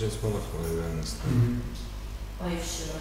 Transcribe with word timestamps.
ჯერ 0.00 0.08
შეიძლება 0.08 0.28
მომახმარე 0.32 0.74
რანს. 0.80 1.10
აი 2.40 2.54
შეიძლება. 2.56 3.00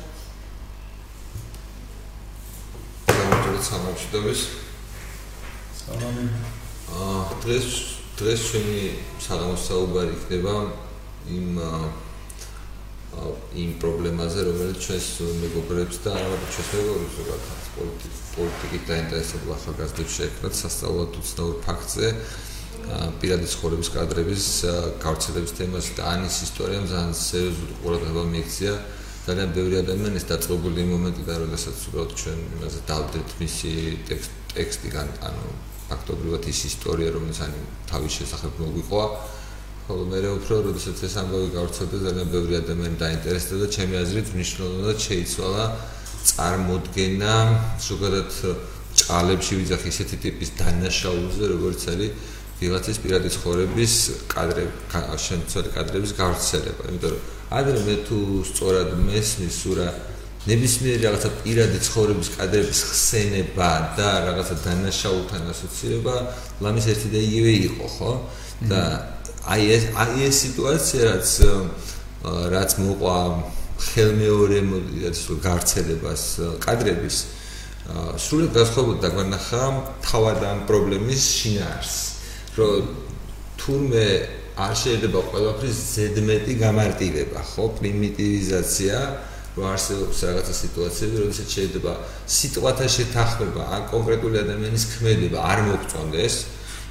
გამარჯობა 3.07 3.61
სამშვიდობის. 3.69 4.41
სალამი. 5.79 6.25
აა 6.99 7.21
დღეს 7.43 7.67
დღეს 8.19 8.39
ჩვენი 8.49 8.81
საღამოს 9.23 9.61
საუბარი 9.69 10.11
იქნება 10.19 10.55
იმ 11.39 11.47
იმ 13.63 13.71
პრობლემაზე, 13.79 14.39
რომელიც 14.49 14.77
ჩვენს 14.83 15.07
მეგობრებს 15.39 15.95
და 16.03 16.13
ჩვენს 16.51 16.69
მეგობრებს 16.75 17.15
ზოგადად 17.19 17.61
პოლიტიკით 18.35 18.83
დაინტერესებულ 18.91 19.51
ახალგაზრდებს 19.55 20.13
შეექმნათ 20.19 20.53
სასწაულად 20.61 21.11
უცნაურ 21.23 21.55
ფაქტზე. 21.63 22.07
პირადი 23.21 23.47
ცხოვრების 23.53 23.89
კადრების 23.95 24.45
გავრცელების 25.03 25.51
თემას 25.59 25.87
და 25.97 26.03
ანის 26.13 26.35
ისტორიამ 26.47 26.85
ძალიან 26.91 27.13
სერიოზული 27.13 27.73
ყურადღება 27.81 28.23
მიექცია. 28.33 28.73
ძალიან 29.29 29.49
ბევრი 29.53 29.75
ადამიანის 29.83 30.25
დაწყებული 30.31 30.85
მომენტი 30.89 31.23
და 31.29 31.35
როდესაც 31.43 31.77
უბრალოდ 31.89 32.11
ჩვენ 32.19 32.39
იმაზე 32.55 32.79
დავდეთ 32.89 33.27
მისი 33.41 33.71
ტექსტი 34.55 34.89
გან 34.95 35.09
ანუ 35.27 35.45
ფაქტობრივად 35.89 36.43
ის 36.49 36.59
ისტორია 36.71 37.09
რომელიც 37.13 37.39
ani 37.45 37.61
თავის 37.91 38.11
შესახებ 38.19 38.53
მოგვიყვა. 38.63 39.05
ხოლო 39.89 40.03
მე 40.05 40.19
უფრო 40.37 40.55
როდესაც 40.69 40.97
ეს 41.01 41.13
ამბავი 41.17 41.49
გავრცელდა 41.57 41.97
ძალიან 42.05 42.27
ბევრი 42.29 42.53
ადამიანი 42.61 42.97
დაინტერესდა 43.01 43.55
და 43.61 43.67
ჩემი 43.73 43.95
აზრით 43.97 44.27
მნიშვნელოვნად 44.37 44.97
შეიცვალა 45.01 45.63
წარმოდგენა 46.29 47.33
ზოგადად 47.89 48.31
ჭალებში 48.99 49.53
ვიძახი 49.59 49.89
ესეთი 49.89 50.17
ტიპის 50.25 50.49
დანაშაულზე 50.61 51.43
როგორც 51.53 51.81
არის 51.93 52.11
ვიღაცის 52.59 52.97
პირადი 53.03 53.29
ცხოვრების 53.35 53.93
კადრები, 54.31 54.73
შემცველი 55.25 55.69
კადრების 55.75 56.11
გავრცელება. 56.19 56.81
იმიტომ 56.91 57.11
რომ 57.13 57.21
ადრე 57.59 57.79
მე 57.87 57.95
თუ 58.07 58.17
სწორად 58.49 58.89
მესმის 59.09 59.53
სურა 59.63 59.87
ნებისმიერი 60.49 61.01
რაღაცა 61.07 61.29
პირადი 61.43 61.79
ცხოვრების 61.87 62.29
კადრების 62.35 62.79
ხსენება 62.89 63.71
და 63.95 64.09
რაღაცა 64.27 64.55
დანაშაულთან 64.65 65.49
ასოცირება, 65.53 66.15
ლამის 66.63 66.85
ერთი 66.93 67.07
და 67.15 67.19
იგივე 67.27 67.53
იყო, 67.69 67.87
ხო? 67.95 68.11
და 68.67 68.81
აი 69.47 69.63
ეს 69.75 69.83
აი 69.95 70.27
ეს 70.27 70.35
სიტუაცია 70.43 71.01
რაც 71.09 71.29
რაც 72.53 72.71
მოყვა 72.83 73.17
ხელმეორე 73.79 74.59
მოდი 74.67 75.11
გავრცელებას 75.47 76.23
კადრების 76.59 77.17
სრულად 78.19 78.51
გასხოვდა 78.59 78.99
და 78.99 79.09
განახა 79.15 79.63
თავად 80.03 80.43
ამ 80.43 80.59
პრობლემის 80.67 81.23
შინაარსს. 81.39 82.18
რომ 82.57 82.89
თურმე 83.59 84.07
არ 84.59 84.73
შეიძლება 84.75 85.19
ყველაფრის 85.31 85.77
ზედმეტი 85.95 86.53
გამარტივება, 86.59 87.39
ხო, 87.53 87.65
პრიმიტივიზაცია, 87.79 88.97
რომ 89.55 89.65
არსებობს 89.73 90.17
რაღაცა 90.27 90.53
სიტუაციები, 90.63 91.15
როდესაც 91.23 91.47
შეიძლება 91.57 91.91
სიტყვათა 92.37 92.87
შეთანხმება 92.95 93.63
ან 93.75 93.81
კონკრეტული 93.91 94.35
ადამიანის 94.43 94.83
ქმედება 94.93 95.39
არ 95.51 95.59
მოგწონდეს, 95.69 96.35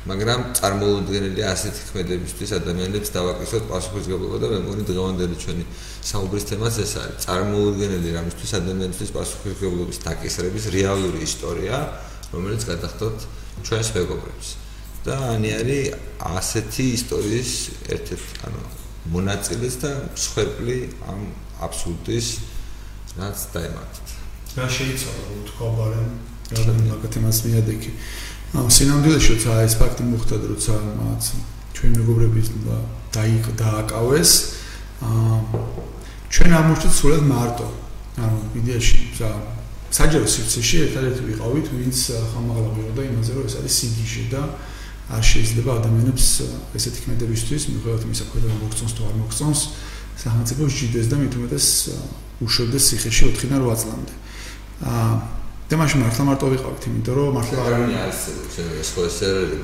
მაგრამ 0.09 0.41
წარმოუდგენელი 0.57 1.43
ასეთი 1.53 1.83
ქმედებისთვის 1.89 2.51
ადამიანებს 2.59 3.09
დავაკისოთ 3.13 3.65
პასუხისგებლობა 3.73 4.37
და 4.43 4.47
მე 4.53 4.59
მგონი 4.65 4.85
დღევანდელი 4.89 5.37
ჩვენი 5.43 5.65
საუბრის 6.11 6.45
თემაც 6.49 6.75
ეს 6.85 6.93
არის. 7.03 7.19
წარმოუდგენელი 7.27 8.09
რამისთვის 8.17 8.53
ადამიანისთვის 8.61 9.11
პასუხისგებლობის 9.19 9.99
დაკისრების 10.09 10.65
რეალური 10.77 11.19
ისტორია, 11.29 11.77
რომელიც 12.33 12.63
გადახდოთ 12.71 13.17
ჩვენს 13.69 13.89
მეგობრებს. 13.99 14.68
და 15.09 15.17
ანი 15.33 15.51
არის 15.57 15.85
ასეთი 16.37 16.85
ისტორიის 16.99 17.53
ერთ-ერთი 17.97 18.39
ანუ 18.49 18.63
მონაწილეს 19.15 19.75
და 19.83 19.91
მსხვერპლი 20.13 20.79
ამ 21.09 21.21
აბსურდის 21.65 22.27
რაც 23.19 23.39
დაემართეთ. 23.55 24.09
რა 24.59 24.67
შეიცვალა 24.77 25.25
უთქვა 25.41 25.69
ბარემ 25.79 26.13
რა 26.53 26.75
მაგათ 26.93 27.15
იმას 27.21 27.39
მიადექი. 27.49 27.91
ამ 28.59 28.69
სინამდვილეში 28.77 29.29
როცა 29.35 29.53
ეს 29.65 29.75
ფაქტი 29.81 30.03
მოხდა 30.13 30.37
და 30.43 30.47
როცა 30.53 30.75
მათ 31.01 31.23
ჩვენ 31.77 31.93
მეგობრების 32.01 32.49
დაი 33.17 33.35
დააკავეს 33.61 34.33
აა 35.09 35.37
ჩვენ 36.33 36.51
ამოჩვით 36.61 36.95
სულად 37.01 37.25
მარტო. 37.33 37.69
ანუ 38.19 38.39
იდეაში 38.61 38.99
ზა 39.19 39.31
საჯარო 39.89 40.27
სივრცეში 40.29 40.77
ერთადერთი 40.85 41.23
ვიყავით 41.29 41.67
ვინც 41.73 41.99
ხამაღლა 42.33 42.71
მივიდა 42.77 43.03
იმაზე 43.09 43.31
რომ 43.37 43.45
ეს 43.49 43.55
არის 43.61 43.75
სიგიჟე 43.79 44.25
და 44.33 44.43
არ 45.09 45.23
შეიძლება 45.25 45.71
ადამიანებს 45.81 46.27
ესეთი 46.77 47.01
ქმედებისთვის, 47.05 47.63
მიუხედავად 47.73 48.03
იმისა, 48.09 48.25
რომ 48.29 48.59
მოგწონს 48.65 48.93
თუ 48.93 49.03
არ 49.09 49.15
მოგწონს, 49.23 49.61
სახელმწიფო 50.19 50.63
ჟიდეს 50.69 51.07
და 51.09 51.17
მით 51.17 51.33
უმეტეს 51.39 51.67
უშოვდეს 52.45 52.85
ციხეში 52.89 53.23
4-დან 53.33 53.63
8 53.65 53.81
წლამდე. 53.83 54.15
აა 54.85 55.13
და 55.69 55.77
მაშინ 55.77 56.01
მართლა 56.01 56.25
მარტო 56.25 56.47
ვიყავით, 56.49 56.85
იმიტომ 56.89 57.15
რომ 57.19 57.35
მართლა 57.37 57.61
არ 57.69 57.75
არის 57.77 58.21
ეს 58.81 58.91
ხო 58.97 59.03
ეს 59.05 59.19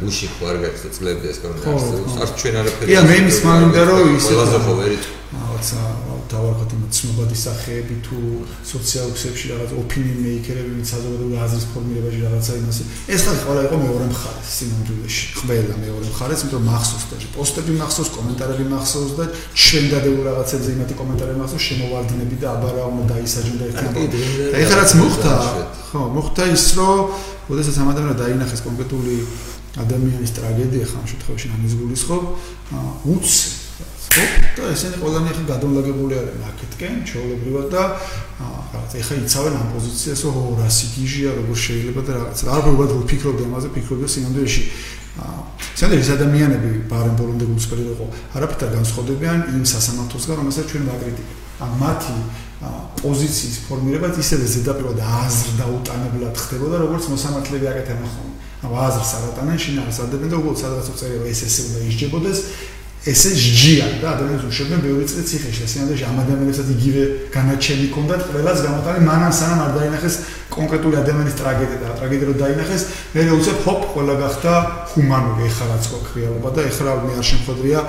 გუში 0.05 0.27
ხო 0.37 0.44
არ 0.53 0.56
გაქვს 0.65 0.82
წლები 0.97 1.25
ეს 1.32 1.38
კანონი 1.41 1.65
არის. 1.65 2.16
არ 2.21 2.31
ჩვენ 2.41 2.55
არაფერი. 2.61 2.88
კი, 2.93 2.97
მე 3.09 3.15
იმის 3.25 3.38
მამინდა 3.49 3.82
რომ 3.88 4.11
ისე 4.21 4.32
ყველაზე 4.37 4.59
ხო 4.65 4.72
ვერით. 4.84 5.05
რაღაცა 5.33 5.81
დავარქოთ 6.31 6.71
იმ 6.77 6.83
ცნობადი 6.95 7.37
სახეები 7.41 7.97
თუ 8.07 8.19
სოციალურ 8.71 9.12
ქსელში 9.17 9.47
რაღაც 9.53 9.71
ოპინიონ 9.81 10.19
მეიკერები 10.25 10.71
ვინც 10.75 10.87
საზოგადოებრივი 10.95 11.39
აზრის 11.45 11.67
ფორმირებაში 11.75 12.21
რაღაცა 12.25 12.53
იმას 12.61 12.79
ეს 13.15 13.21
ხალხი 13.25 13.43
ყველა 13.49 13.62
იყო 13.67 13.77
მეორე 13.85 14.07
მხარე 14.12 14.43
სინამდვილეში 14.55 15.25
ყველა 15.41 15.75
მეორე 15.85 16.05
მხარე 16.12 16.35
იმიტომ 16.35 16.55
რომ 16.55 16.65
მახსოვს 16.71 17.05
და 17.11 17.17
პოსტები 17.35 17.73
მახსოვს 17.83 18.11
კომენტარები 18.17 18.65
მახსოვს 18.75 19.12
და 19.19 19.25
ჩვენ 19.65 19.85
დადებულ 19.95 20.23
რაღაცებზე 20.29 20.69
იმათი 20.77 20.95
კომენტარები 21.01 21.39
მახსოვს 21.43 21.65
შემოვარდინები 21.69 22.37
და 22.45 22.47
აბა 22.55 22.69
რა 22.75 22.85
უნდა 22.95 23.05
დაისაჯონ 23.15 23.56
და 23.59 23.65
ერთად 23.71 23.91
და 23.95 24.59
ეხლა 24.62 24.77
რაც 24.81 24.91
მოხდა 25.01 25.35
ხო 25.89 26.01
მოხდა 26.15 26.43
ის 26.55 26.67
რომ 26.79 26.99
ოდესაც 27.53 27.75
ამ 27.83 27.89
ადამიანმა 27.93 28.17
დაინახეს 28.23 28.61
კონკრეტული 28.65 29.17
ადამიანის 29.75 30.33
ტრაგედია 30.39 30.87
ხან 30.87 31.05
შემთხვევაში 31.11 31.47
ამის 31.55 31.75
გულისხმობ 31.81 32.25
და 34.14 34.70
ესენი 34.70 34.97
ყველანი 35.02 35.28
ახლა 35.32 35.44
გადამლაგებული 35.50 36.14
არიან 36.14 36.42
აქეთკენ 36.50 36.98
ჩაოლებრივად 37.10 37.66
და 37.75 37.82
რაღაც 38.38 38.92
ეხა 39.00 39.14
იცავენ 39.25 39.54
ამ 39.58 39.69
პოზიციას 39.75 40.20
რომ 40.25 40.36
რა 40.60 40.69
სიგიჟია 40.78 41.30
როგორ 41.38 41.56
შეიძლება 41.66 42.00
და 42.06 42.12
რაღაც. 42.19 42.38
რა 42.47 42.56
პრობლემა 42.62 42.84
რო 42.94 43.06
ფიქრობდი 43.10 43.42
ამაზე 43.48 43.69
ფიქრობდი 43.75 44.06
სინამდვილეში 44.14 44.62
სანდერ 45.75 45.98
ეს 45.98 46.10
ადამიანები 46.14 46.70
ბარემ 46.91 47.16
ბოლომდე 47.19 47.44
გულწრფელი 47.50 47.82
იყო 47.94 48.06
არაფერთან 48.38 48.70
განსხვავდებიან 48.78 49.38
იმ 49.54 49.64
სასამართლოსგან 49.75 50.36
რომელსაც 50.42 50.64
ჩვენ 50.70 50.84
ვაკრიტიკებთ 50.91 51.42
ან 51.64 51.70
მათი 51.82 52.16
პოზიციის 53.02 53.56
ფორმირებაც 53.66 54.14
ისევე 54.22 54.44
ზედაპირულად 54.54 54.98
აზრ 55.22 55.48
დაუტანებლად 55.60 56.34
ხდებოდა 56.44 56.76
როგორც 56.82 57.05
მოსამართლეები 57.14 57.67
აკეთებენ 57.70 58.08
ხოლმე 58.14 58.34
ანუ 58.64 58.76
აზრს 58.87 59.10
არატანენ 59.19 59.58
შინაარს 59.64 59.99
ადებენ 60.05 60.28
და 60.32 60.37
უბრალოდ 60.40 60.60
სადღაც 60.62 60.87
უწერია 60.94 61.26
ეს 61.31 61.40
ესე 61.46 61.62
უნდა 61.69 61.81
ისჯებოდეს 61.90 62.38
ესე 63.05 63.31
ჯჯია 63.37 63.87
და 64.01 64.17
ადამიანს 64.17 64.45
უშვებენ 64.49 64.81
ბევრი 64.81 65.05
წელი 65.05 65.25
ციხეში. 65.29 65.61
და 65.61 65.69
სინამდვილეში 65.69 66.05
ამ 66.09 66.17
ადამიანებსაც 66.25 66.69
იგივე 66.73 67.03
განაჩენი 67.37 67.87
ჰქონდათ 67.93 68.21
ყველას 68.33 68.59
გამოტანი 68.65 69.01
მანამ 69.05 69.33
სანამ 69.39 69.61
არ 69.65 69.73
დაინახეს 69.77 70.15
კონკრეტული 70.56 70.97
ადამიანის 71.05 71.35
ტრაგედია. 71.37 71.79
და 71.85 71.89
ტრაგედია 72.01 72.27
რო 72.33 72.35
დაინახეს? 72.41 72.83
მე 73.12 73.21
უცებ 73.39 73.56
ჰოპ 73.65 73.81
ყველა 73.93 74.15
გახდა 74.25 74.53
ჰუმანური 74.93 75.43
ეხლა 75.49 75.65
რაც 75.69 75.85
გვაქვს 75.93 76.12
რეალობა 76.17 76.49
და 76.56 76.61
ეხლა 76.71 76.91
მე 77.05 77.12
არ 77.21 77.27
შემხედრია 77.29 77.81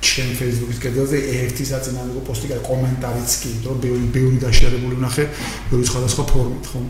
ჩემ 0.00 0.32
Facebook-ის 0.38 0.78
კედელზე 0.80 1.16
ერთი 1.44 1.64
საწინააღმდეგო 1.70 2.22
პოსტი 2.24 2.46
და 2.54 2.58
კომენტარიც 2.64 3.30
კი 3.42 3.50
რომ 3.66 3.76
ბევრი 3.84 4.06
ბევრი 4.16 4.36
დაშერებული 4.40 4.94
ვნახე 4.96 5.24
ბევრი 5.68 5.84
სხვადასხვა 5.90 6.24
ფორმით 6.30 6.64
ხო? 6.72 6.80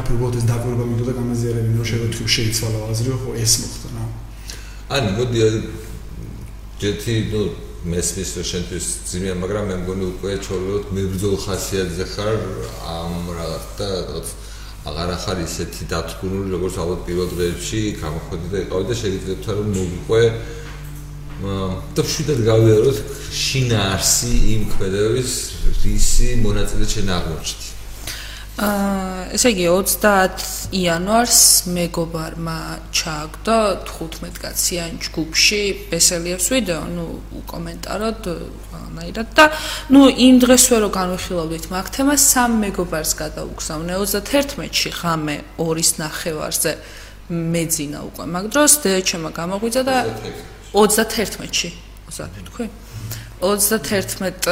აფრობოდ 0.00 0.32
ეს 0.38 0.44
დაგვირება 0.50 0.84
მინდოდა 0.90 1.12
გამაზიარებინ 1.20 1.74
რომ 1.78 1.86
შეიძლება 1.88 2.28
შეიცვალა 2.36 2.78
აზრი 2.92 3.16
ხო 3.22 3.30
ეს 3.44 3.52
მოხდა 3.62 3.88
რა. 3.94 4.04
ანუ 4.94 5.08
მოდი 5.16 5.38
ჯეთი 6.80 7.14
ნუ 7.30 7.42
მესმის 7.84 8.30
რომ 8.36 8.46
შენთვის 8.50 8.86
ძიმია 9.10 9.34
მაგრამ 9.42 9.64
მე 9.70 9.76
მგონი 9.84 10.04
უკვე 10.14 10.32
ჩოლოდ 10.46 10.84
მებრძოლ 10.96 11.34
ხასიათზე 11.44 12.04
ხარ 12.14 12.36
ამ 12.94 13.14
რაღაც 13.38 13.66
და 13.78 13.88
რაღაც 14.08 14.28
აღარ 14.88 15.10
ახარ 15.16 15.38
ისეთი 15.44 15.82
დათქმული 15.92 16.50
როგორც 16.54 16.74
ალბათ 16.82 17.00
პირველ 17.08 17.28
დღეებში 17.34 17.80
გამოხდი 18.00 18.48
და 18.52 18.58
იყავი 18.64 18.84
და 18.90 18.94
შეიძლება 19.00 19.50
რომ 19.58 19.68
მოგიყვე. 19.76 20.22
და 21.94 22.02
შვიდად 22.14 22.40
გავიაროთ 22.46 22.98
შინაარსი 23.44 24.32
იმ 24.54 24.62
ქმედების 24.72 25.32
რისი 25.82 26.28
მონაწილე 26.44 26.86
შენ 26.94 27.08
აღმოჩნდი 27.18 27.73
ესე 28.54 29.50
იგი 29.50 29.64
30 29.66 30.42
იანვარს 30.78 31.38
მეგობარმა 31.74 32.58
ჩააგდო 32.94 33.56
15 33.88 34.38
კაციან 34.38 34.92
ჯგუფში. 35.02 35.62
ბესელიევს 35.90 36.46
ვიდეო, 36.54 36.82
ნუ 36.94 37.06
კომენტარად 37.50 38.22
ანაირად 38.94 39.28
და 39.34 39.50
ნუ 39.90 40.02
იმ 40.06 40.36
დღესვე 40.38 40.76
რო 40.86 40.90
განვიხილავდით 40.94 41.66
მაგ 41.74 41.86
თემას 41.98 42.22
სამ 42.30 42.62
მეგობარს 42.62 43.12
გადავუგზავნე 43.18 43.94
31-ში 43.98 44.90
ღამე 45.02 45.36
2-ის 45.58 45.90
ნახევარზე 45.98 46.72
მეძინა 47.34 47.98
უკვე 48.06 48.24
მაგ 48.38 48.44
დროს 48.54 48.72
დეჩემა 48.86 49.30
გამოგვიძა 49.34 49.82
და 49.82 49.96
31-ში 50.78 51.70
30 52.06 52.50
თქვი 52.54 52.83
31 53.43 54.49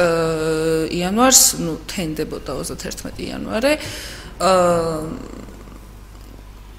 იანვარს, 0.94 1.42
ну, 1.60 1.76
თენდებოდა 1.90 2.52
31 2.62 3.20
იანვარი. 3.20 3.72
აა 4.38 5.02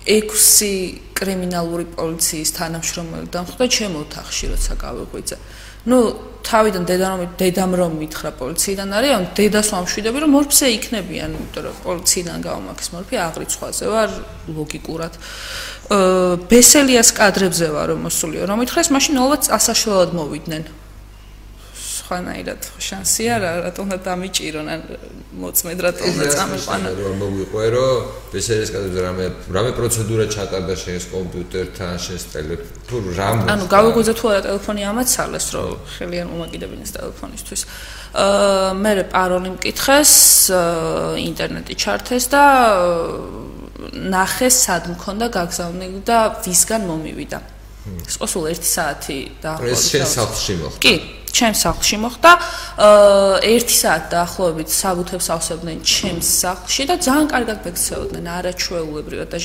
6 0.10 1.14
კრიმინალური 1.14 1.86
პოლიციის 1.94 2.50
თანამშრომელი 2.56 3.28
დამხვდა 3.30 3.66
ჩემ 3.68 3.94
ოთახში, 4.00 4.46
როცა 4.56 4.74
გავიღვიძე. 4.80 5.38
ну 5.88 5.98
თავიდან 6.44 6.84
დედამ 6.90 7.22
დედამ 7.40 7.72
რომ 7.80 7.94
მითხრა 8.04 8.32
პოლიციიდან 8.36 8.90
არის 9.00 9.12
ან 9.16 9.24
დედას 9.38 9.68
ვამშვიდები 9.72 10.18
რომ 10.24 10.32
მორფზე 10.36 10.68
იქნებიან 10.76 11.32
იმიტომ 11.40 11.64
რომ 11.68 11.76
პოლიციიდან 11.86 12.38
გავმაქს 12.44 12.88
მორფი 12.94 13.16
აღრიცხვაზე 13.28 13.86
ვარ 13.94 14.10
ლოგიკურად 14.58 15.14
აა 15.20 16.36
ბესელიას 16.52 17.10
კადრებზე 17.16 17.68
ვარ 17.76 17.88
რომ 17.96 18.00
მოსულიო 18.08 18.44
რომ 18.50 18.58
მითხრეს 18.60 18.90
მაშინ 18.92 19.16
ალბათ 19.24 19.44
ასაშველად 19.56 20.12
მოვიდნენ 20.20 20.64
სხვანაირად 22.05 22.61
შანსი 22.85 23.25
არა 23.33 23.51
რატომ 23.65 23.87
და 23.93 23.99
დამიჭირონ 24.05 24.67
ან 24.69 24.81
მოწმედ 25.41 25.79
რატომ 25.87 26.19
და 26.21 26.27
წამიყვანა 26.37 26.91
რომ 27.01 27.15
მოგვიყვე 27.25 27.69
რომ 27.75 28.11
ბესელიას 28.35 28.71
კადრებზე 28.75 29.01
რამე 29.09 29.25
რამე 29.57 29.71
პროცედურა 29.79 30.25
ჩატარდა 30.37 30.75
შენს 30.85 31.05
კომპიუტერთან 31.15 31.93
შენს 32.05 32.25
ტელეფონთან 32.35 32.85
თუ 32.89 32.97
რამ 33.17 33.37
ანუ 33.55 33.65
გავიგოძე 33.73 34.15
თუ 34.21 34.25
არა 34.35 34.41
ტელეფონი 34.47 34.83
ამაცალეს 34.93 35.47
რომ 35.57 35.73
ხელიან 35.97 36.29
უმაკიდებინეს 36.37 36.91
ტელეფონისთვის 36.97 37.63
აა 37.65 38.69
მე 38.85 38.93
პაროლი 39.11 39.51
მკითხეს 39.57 40.13
ინტერნეტი 41.25 41.75
ჩართეს 41.83 42.25
და 42.31 42.45
ნახეს 43.93 44.61
სად 44.67 44.89
მქონდა 44.95 45.27
გაგზავნილი 45.35 46.01
და 46.07 46.19
ვისგან 46.45 46.87
მომივიდა. 46.89 47.41
სულ 48.09 48.47
1 48.49 48.65
საათი 48.65 49.19
დაახლოებით. 49.45 49.77
ეს 49.77 49.83
შენ 49.93 50.07
სახლში 50.09 50.55
მოხდა? 50.61 50.81
კი, 50.81 50.95
ჩემ 51.35 51.55
სახლში 51.59 51.97
მოხდა. 52.05 52.31
აა 52.79 53.43
1 53.43 53.75
საათი 53.75 54.09
დაახლოებით 54.15 54.69
საბუთებს 54.71 55.27
ავსებდნენ 55.35 55.79
ჩემს 55.83 56.29
სახლში 56.43 56.83
და 56.91 56.95
ძალიან 57.07 57.27
კარგად 57.35 57.59
მეკცეოდნენ, 57.67 58.25
არაჩვეულებრივად 58.39 59.29
და 59.35 59.39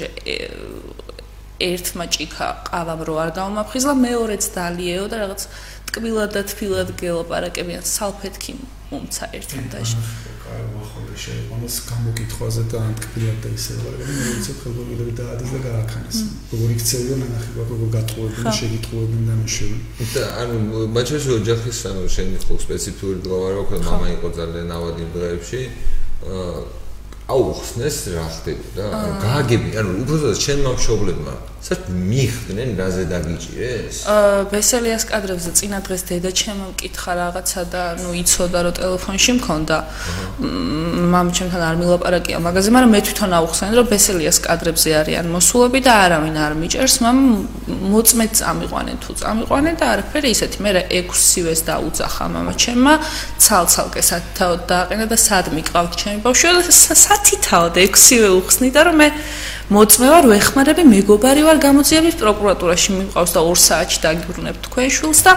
ერთმა 1.60 2.06
ჭიქა 2.08 2.48
ყავამ 2.72 3.02
რო 3.04 3.16
არ 3.20 3.30
გამომაფხიზლა, 3.36 3.94
მეორეც 4.06 4.44
დალიეო 4.56 5.06
და 5.12 5.16
რაღაც 5.24 5.42
ტკბილად 5.89 6.31
და 6.35 6.43
თბილად 6.51 6.89
გელაპარაკებიან 7.01 7.85
სალფეთქი 7.87 8.53
მომცა 8.91 9.25
ერთმა 9.39 9.65
დაჟე. 9.73 9.99
აი, 10.45 10.65
ახლა 10.77 11.15
შეიყვანოს 11.25 11.77
გამოკითხვაზე 11.89 12.63
და 12.71 12.79
ანტკბილად 12.89 13.39
და 13.45 13.49
ისე 13.57 13.73
ვარგები, 13.81 14.13
მე 14.19 14.25
ვიცი 14.35 14.53
ხელმოკლები 14.61 15.13
და 15.19 15.25
ადის 15.35 15.51
და 15.55 15.59
გააქანეს. 15.65 16.19
როგორ 16.53 16.69
იქცევიო 16.75 17.17
ნანახი 17.23 17.51
გვაქვს, 17.55 17.73
როგორ 17.75 17.89
გატყუებენ 17.97 18.43
და 18.45 18.53
შეგიტყუებენ 18.61 19.23
და 19.29 19.35
მეშევი. 19.41 19.79
და 20.15 20.23
ანუ 20.43 20.57
მაჩვენებს 20.95 21.27
ოჯახის 21.39 21.79
ანუ 21.91 22.03
შენი 22.15 22.37
ხო 22.45 22.55
სპეციფიური 22.65 23.19
გლოვა 23.25 23.49
რო 23.55 23.63
ხო 23.69 23.77
мама 23.89 24.07
იყო 24.15 24.29
ძალიან 24.39 24.69
ავადი 24.79 25.05
დღეებში. 25.15 25.61
აა 26.29 26.83
აუხსნეს 27.25 27.99
რა 28.13 28.25
ხდებოდა? 28.37 28.85
ანუ 28.93 29.13
გააგები, 29.25 29.69
ანუ 29.81 29.91
უბრალოდ 30.05 30.37
ჩემმა 30.45 30.71
მშობლებმა 30.77 31.35
საერთოდ 31.65 31.97
მიხდნენ 31.97 32.71
რაზე 32.77 33.05
დაგიჭირეს? 33.09 33.97
აა 34.05 34.41
ბესელიას 34.53 35.05
კადრებზე 35.09 35.51
წინა 35.57 35.79
დღეს 35.81 36.03
დედა 36.09 36.31
ჩემო 36.37 36.67
მკითხა 36.77 37.13
რაღაცა 37.21 37.63
და 37.73 37.83
ნუ 38.05 38.11
იცოდა 38.21 38.59
რომ 38.69 38.75
ტელეფონში 38.77 39.33
მქონდა. 39.41 39.77
მამა 41.15 41.31
ჩემთან 41.33 41.63
არ 41.65 41.77
მილაპარაკია 41.81 42.39
მაგაზე, 42.45 42.69
მაგრამ 42.77 42.91
მე 42.93 43.01
თვითონ 43.09 43.33
აუხსენ 43.41 43.71
რომ 43.81 43.87
ბესელიას 43.89 44.39
კადრებზე 44.45 44.91
არიან 45.01 45.27
მოსულები 45.33 45.81
და 45.89 45.93
არავინ 46.05 46.37
არ 46.45 46.53
მიჭერს, 46.61 46.97
მამ 47.01 47.19
მოწმეთ 47.65 48.31
წამიყვანენ 48.45 48.97
თუ 49.01 49.11
წამიყვანენ 49.25 49.75
და 49.81 49.85
არაფერი 49.95 50.29
ისეთი. 50.37 50.57
მე 50.65 50.71
6-ვეს 50.93 51.61
დაუძახა 51.65 52.25
мама 52.29 52.53
ჩემმა, 52.61 52.95
ცალცალკე 53.41 54.03
სათაოდ 54.05 54.61
დააყენა 54.69 55.07
და 55.09 55.17
სად 55.17 55.49
მიყავთ 55.57 55.93
ჩემი 55.97 56.19
ბავშვი 56.29 56.49
და 56.61 56.73
სათითაოდ 57.05 57.75
6-ვე 57.89 58.29
უხსნი 58.37 58.69
და 58.69 58.81
რომ 58.85 58.97
მე 59.01 59.09
მოწმე 59.70 60.08
ვარ 60.10 60.26
ვეხმარები 60.34 60.84
მეგობარი 60.90 61.42
ვარ 61.46 61.58
გამოძიების 61.62 62.16
პროკურატურაში. 62.18 62.90
მიყავს 63.00 63.32
და 63.38 63.42
2 63.46 63.54
საათში 63.70 64.00
დაგიბრუნებ 64.02 64.56
თქვენ 64.66 64.90
შულს 64.98 65.20
და 65.26 65.34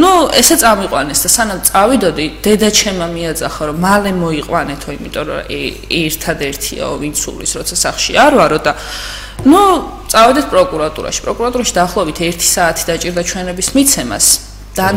ნუ 0.00 0.12
ესე 0.40 0.56
წამიყვანეს 0.62 1.20
და 1.24 1.28
სანამ 1.36 1.60
წავიდოდი 1.68 2.26
დედა 2.44 2.68
ჩემმა 2.72 3.06
მიაძახა 3.12 3.62
რომ 3.68 3.76
მალე 3.84 4.10
მოიყვანეთო 4.24 4.88
იმიტომ 4.96 5.24
რომ 5.28 5.40
ერთადერთიაო 6.00 6.94
ვინც 7.02 7.18
უვლის 7.28 7.52
როცა 7.60 7.76
სახში 7.84 8.12
არ 8.16 8.32
ვარო 8.40 8.58
და 8.64 8.72
ნუ 9.44 9.62
წავედით 10.08 10.46
პროკურატურაში. 10.48 11.20
პროკურატურაში 11.28 11.72
დაახლოებით 11.76 12.18
1 12.24 12.40
საათი 12.40 12.82
დაჭირდა 12.88 13.22
ჩვენების 13.28 13.68
მიცემას. 13.76 14.26
და 14.78 14.94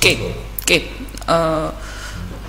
კი 0.00 0.12
კი. 0.66 0.78
აა 1.26 1.85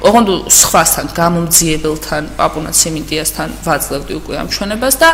ოღონდ 0.06 0.30
სხვასთან 0.54 1.06
გამომძიებელთან 1.18 2.24
პაპუნა 2.38 2.72
ციმენტიასთან 2.80 3.50
ვაძლევდი 3.66 4.14
უკვე 4.22 4.36
ამ 4.42 4.48
ჩვენებას 4.54 4.96
და 5.02 5.10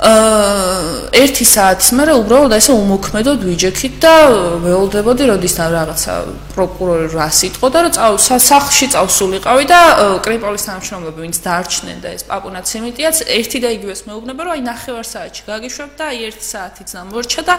აა 0.00 1.12
1 1.12 1.44
საათის 1.44 1.90
მერე 1.92 2.14
უბრალოდ 2.22 2.54
ესე 2.56 2.72
უმოქმედოდ 2.72 3.42
ვიჯექით 3.44 3.94
და 4.00 4.12
ველოდებოდი 4.64 5.24
როდისთან 5.28 5.68
რაღაცა 5.76 6.14
პროკურორი 6.54 7.08
რა 7.12 7.26
სიტყვა 7.28 7.68
და 7.74 7.80
რომ 7.84 8.16
სახლში 8.16 8.86
წავსულიყავი 8.94 9.64
და 9.68 9.80
კრიპოლის 10.24 10.64
თანამშრომლები 10.68 11.20
ვინც 11.20 11.36
დარჩნენ 11.44 11.98
და 12.00 12.08
ეს 12.16 12.24
პაპუნა 12.30 12.60
ცემენტიაც 12.64 13.16
ერთი 13.28 13.58
და 13.60 13.68
იგივეს 13.76 14.00
მეუბნება 14.08 14.40
რომ 14.48 14.52
აი 14.56 14.62
ნახევარ 14.70 15.04
საათში 15.04 15.42
გაგიშვებ 15.50 15.90
და 16.00 16.04
აი 16.08 16.18
1 16.32 16.48
საათიც 16.48 16.88
დამორჩა 16.96 17.42
და 17.44 17.54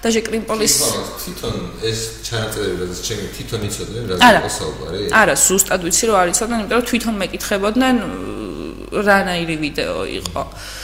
დაჟე 0.00 0.20
კრიპოლის 0.32 0.74
თვითონ 1.20 1.56
ეს 1.92 2.00
ჩანაწერები 2.24 2.82
რაც 2.88 3.00
ჩემი 3.04 3.26
თვითონ 3.36 3.60
იცოდნენ 3.68 4.04
რა 4.08 4.30
იყო 4.40 4.50
საუბარი? 4.56 5.02
არა, 5.12 5.34
ზუსტად 5.36 5.80
ვიცი 5.84 6.04
რომ 6.08 6.16
არ 6.22 6.28
იცოდნენ, 6.32 6.58
იმიტომ 6.62 6.78
რომ 6.80 6.88
თვითონ 6.88 7.14
მეკითხებოდნენ 7.20 7.96
რანაირი 8.92 9.56
ვიდეო 9.60 9.98
იყო. 10.22 10.42
აა 10.42 10.81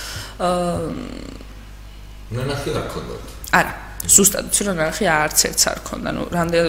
ნანახი 2.29 2.71
რა 2.77 2.83
ქონდა? 2.93 3.15
არა, 3.59 3.73
ზუსტად 4.07 4.45
ვიცი 4.49 4.63
რომ 4.69 4.77
ნანახი 4.79 5.05
არც 5.11 5.39
ერთს 5.49 5.65
არ 5.73 5.79
ქონდა, 5.89 6.11
ნუ 6.15 6.23
რამდენ 6.31 6.67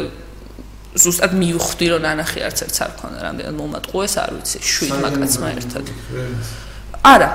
ზუსტად 1.04 1.32
მივხვდი 1.38 1.88
რომ 1.94 2.02
ნანახი 2.08 2.40
არც 2.48 2.60
ერთს 2.66 2.80
არ 2.86 2.94
ქონდა, 2.98 3.18
რამდენ 3.28 3.60
მომატყუეს 3.60 4.16
არ 4.24 4.32
ვიცი, 4.40 4.60
შვიდმა 4.74 5.10
კაცმა 5.20 5.48
ერთად. 5.60 5.86
არა. 7.06 7.30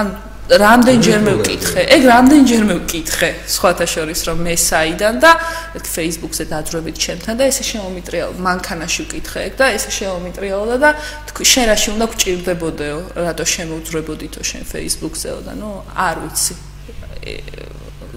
ან 0.00 0.06
რამდენჯერმე 0.50 1.32
ვკითხე? 1.38 1.82
ეგ 1.86 2.02
რამდენჯერმე 2.02 2.74
ვკითხე? 2.82 3.28
სხვათა 3.46 3.86
შორის 3.86 4.20
რომ 4.26 4.38
მე 4.42 4.54
საიდან 4.58 5.14
და 5.22 5.30
Facebook-ზე 5.78 6.44
დაძრებით 6.50 6.96
ჩემთან 6.98 7.34
და 7.38 7.46
ესე 7.46 7.62
შემომიტრიალ 7.62 8.34
მანქანაში 8.42 9.06
ვკითხე 9.06 9.38
ეგ 9.48 9.54
და 9.54 9.66
ესე 9.78 9.90
შემომიტრიალდა 10.02 10.76
და 10.82 10.90
თქვი 11.30 11.44
შენ 11.46 11.64
რაში 11.70 11.88
უნდა 11.94 12.06
გჭირდებოდეო? 12.10 12.98
რატო 13.22 13.44
შემოვძრებოდითო 13.54 14.42
შენ 14.42 14.62
Facebook-ზეო 14.66 15.38
და 15.46 15.52
ნუ 15.62 15.70
არ 15.94 16.16
ვიცი. 16.26 16.54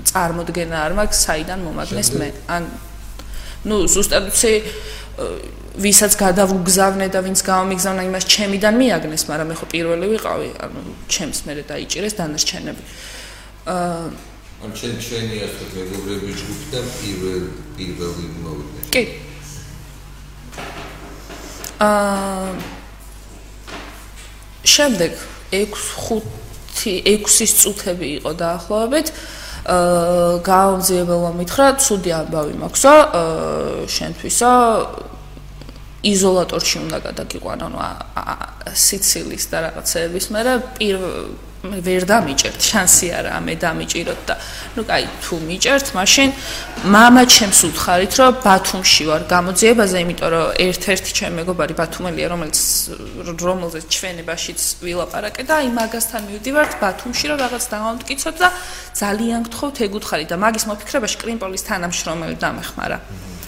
წარმოდგენა 0.09 0.77
არ 0.81 0.91
მაქვს 0.97 1.19
საიდან 1.29 1.59
მომაგნეს 1.61 2.09
მე. 2.17 2.29
ან 2.49 2.63
ნუ 3.69 3.77
ზუსტად 3.85 4.33
ვიცი 4.33 4.53
ვისაც 5.75 6.13
გადავუგზავნე 6.15 7.07
და 7.11 7.19
ვინც 7.25 7.39
გამომიგზავნა 7.43 8.01
იმას 8.07 8.25
ჩემიდან 8.31 8.73
მიაგნეს, 8.79 9.23
მაგრამ 9.27 9.47
მე 9.51 9.55
ხო 9.59 9.65
პირველი 9.71 10.05
ვიყავი, 10.15 10.49
ანუ 10.63 10.79
ჩემს 11.11 11.39
მერე 11.47 11.63
დაიჭირეს 11.67 12.13
დანარჩენები. 12.15 12.83
აა 13.65 14.07
ან 14.65 14.71
ჩვენ 14.71 14.95
ჩვენი 15.03 15.37
ასე 15.45 15.63
მეგობრები 15.75 16.31
ჯგუფი 16.39 16.65
და 16.71 16.79
პირველ 16.97 17.43
პირველი 17.75 18.25
მოვიდნენ. 18.45 18.85
კი. 18.95 19.03
აა 21.83 22.49
შემდეგ 24.63 25.11
6 25.51 25.75
5 26.05 26.23
6-ის 26.79 27.51
წუთები 27.61 28.07
იყო 28.23 28.31
დაახლოებით. 28.39 29.07
აა 29.65 30.39
გაამძიებელმა 30.45 31.31
მითხრა, 31.35 31.67
ცუდი 31.83 32.11
ამბავი 32.21 32.53
მაქვსო, 32.63 32.95
აა 33.19 33.89
შენთვისო 33.91 34.53
იზოლატორში 36.05 36.75
უნდა 36.85 36.97
გადაგიყვანო 37.07 37.67
სიცილის 38.85 39.45
და 39.51 39.57
რაღაცეების, 39.65 40.25
მაგრამ 40.35 40.59
ვერ 41.64 42.06
დამიჭერთ, 42.08 42.56
შანსი 42.56 43.08
არა, 43.12 43.36
მე 43.44 43.54
დამიჭიროთ 43.60 44.20
და 44.24 44.34
ну 44.76 44.82
кай 44.88 45.04
თუ 45.20 45.36
მიჭერთ, 45.44 45.92
მაშინ 45.92 46.28
мама 46.88 47.28
ჩემს 47.28 47.60
უთხარით, 47.68 48.12
რომ 48.16 48.32
ბათუმში 48.40 49.04
ვარ 49.04 49.22
გამოძიებაზე, 49.28 49.96
იმიტომ 50.00 50.28
რომ 50.32 50.46
ერთ-ერთი 50.56 51.10
ჩემი 51.20 51.34
მეგობარი 51.44 51.74
ბათუმელია, 51.76 52.26
რომელიც 52.32 52.58
რომელზეც 53.44 53.84
ჩვენებაშიც 53.92 54.60
ვილაპარაკე 54.80 55.42
და 55.44 55.54
აი 55.60 55.68
მაგასთან 55.76 56.22
მივდივართ 56.32 56.72
ბათუმში, 56.80 57.24
რომ 57.28 57.38
რაღაც 57.44 57.64
დავამტკიცოთ 57.76 58.36
და 58.40 58.48
ძალიან 58.96 59.40
გთხოვთ 59.52 59.76
ეგუთხარი 59.84 60.24
და 60.32 60.36
მაგის 60.40 60.64
მოფიქრებაში 60.64 61.16
კრიმპოლის 61.20 61.62
თანამშრომელი 61.68 62.36
დამეხმარა. 62.40 62.98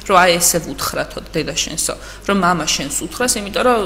რომ 0.02 0.16
აი 0.18 0.30
ესე 0.36 0.58
ვუთხრათო 0.66 1.18
დედა 1.32 1.54
შენსო, 1.54 1.94
რომ 2.26 2.36
мама 2.42 2.66
შენს 2.66 2.96
უთხრას, 3.06 3.38
იმიტომ 3.38 3.62
რომ 3.62 3.80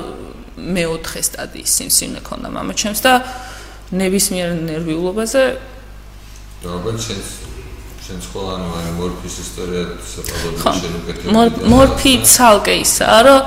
მეოთხე 0.56 1.20
სტადიის 1.28 1.70
სიმსივნე 1.76 2.20
ქონდა 2.24 2.48
мама 2.48 2.72
ჩემს 2.72 3.00
და 3.04 3.12
ნებისმიერ 3.91 4.55
ნერვიულობაზე. 4.67 5.43
ალბათ 6.61 6.97
შენს 7.03 7.40
შენ 8.11 8.19
სხვა 8.27 8.41
ანუ 8.53 8.67
აი 8.75 8.89
მორფის 8.99 9.35
ისტორია 9.41 9.81
ხო 10.61 10.71
შენ 10.79 10.93
უკეთებ 10.99 11.27
მორ- 11.35 11.59
მორფი 11.71 12.11
ცალკე 12.27 12.73
ისაა 12.83 13.19
რომ 13.23 13.39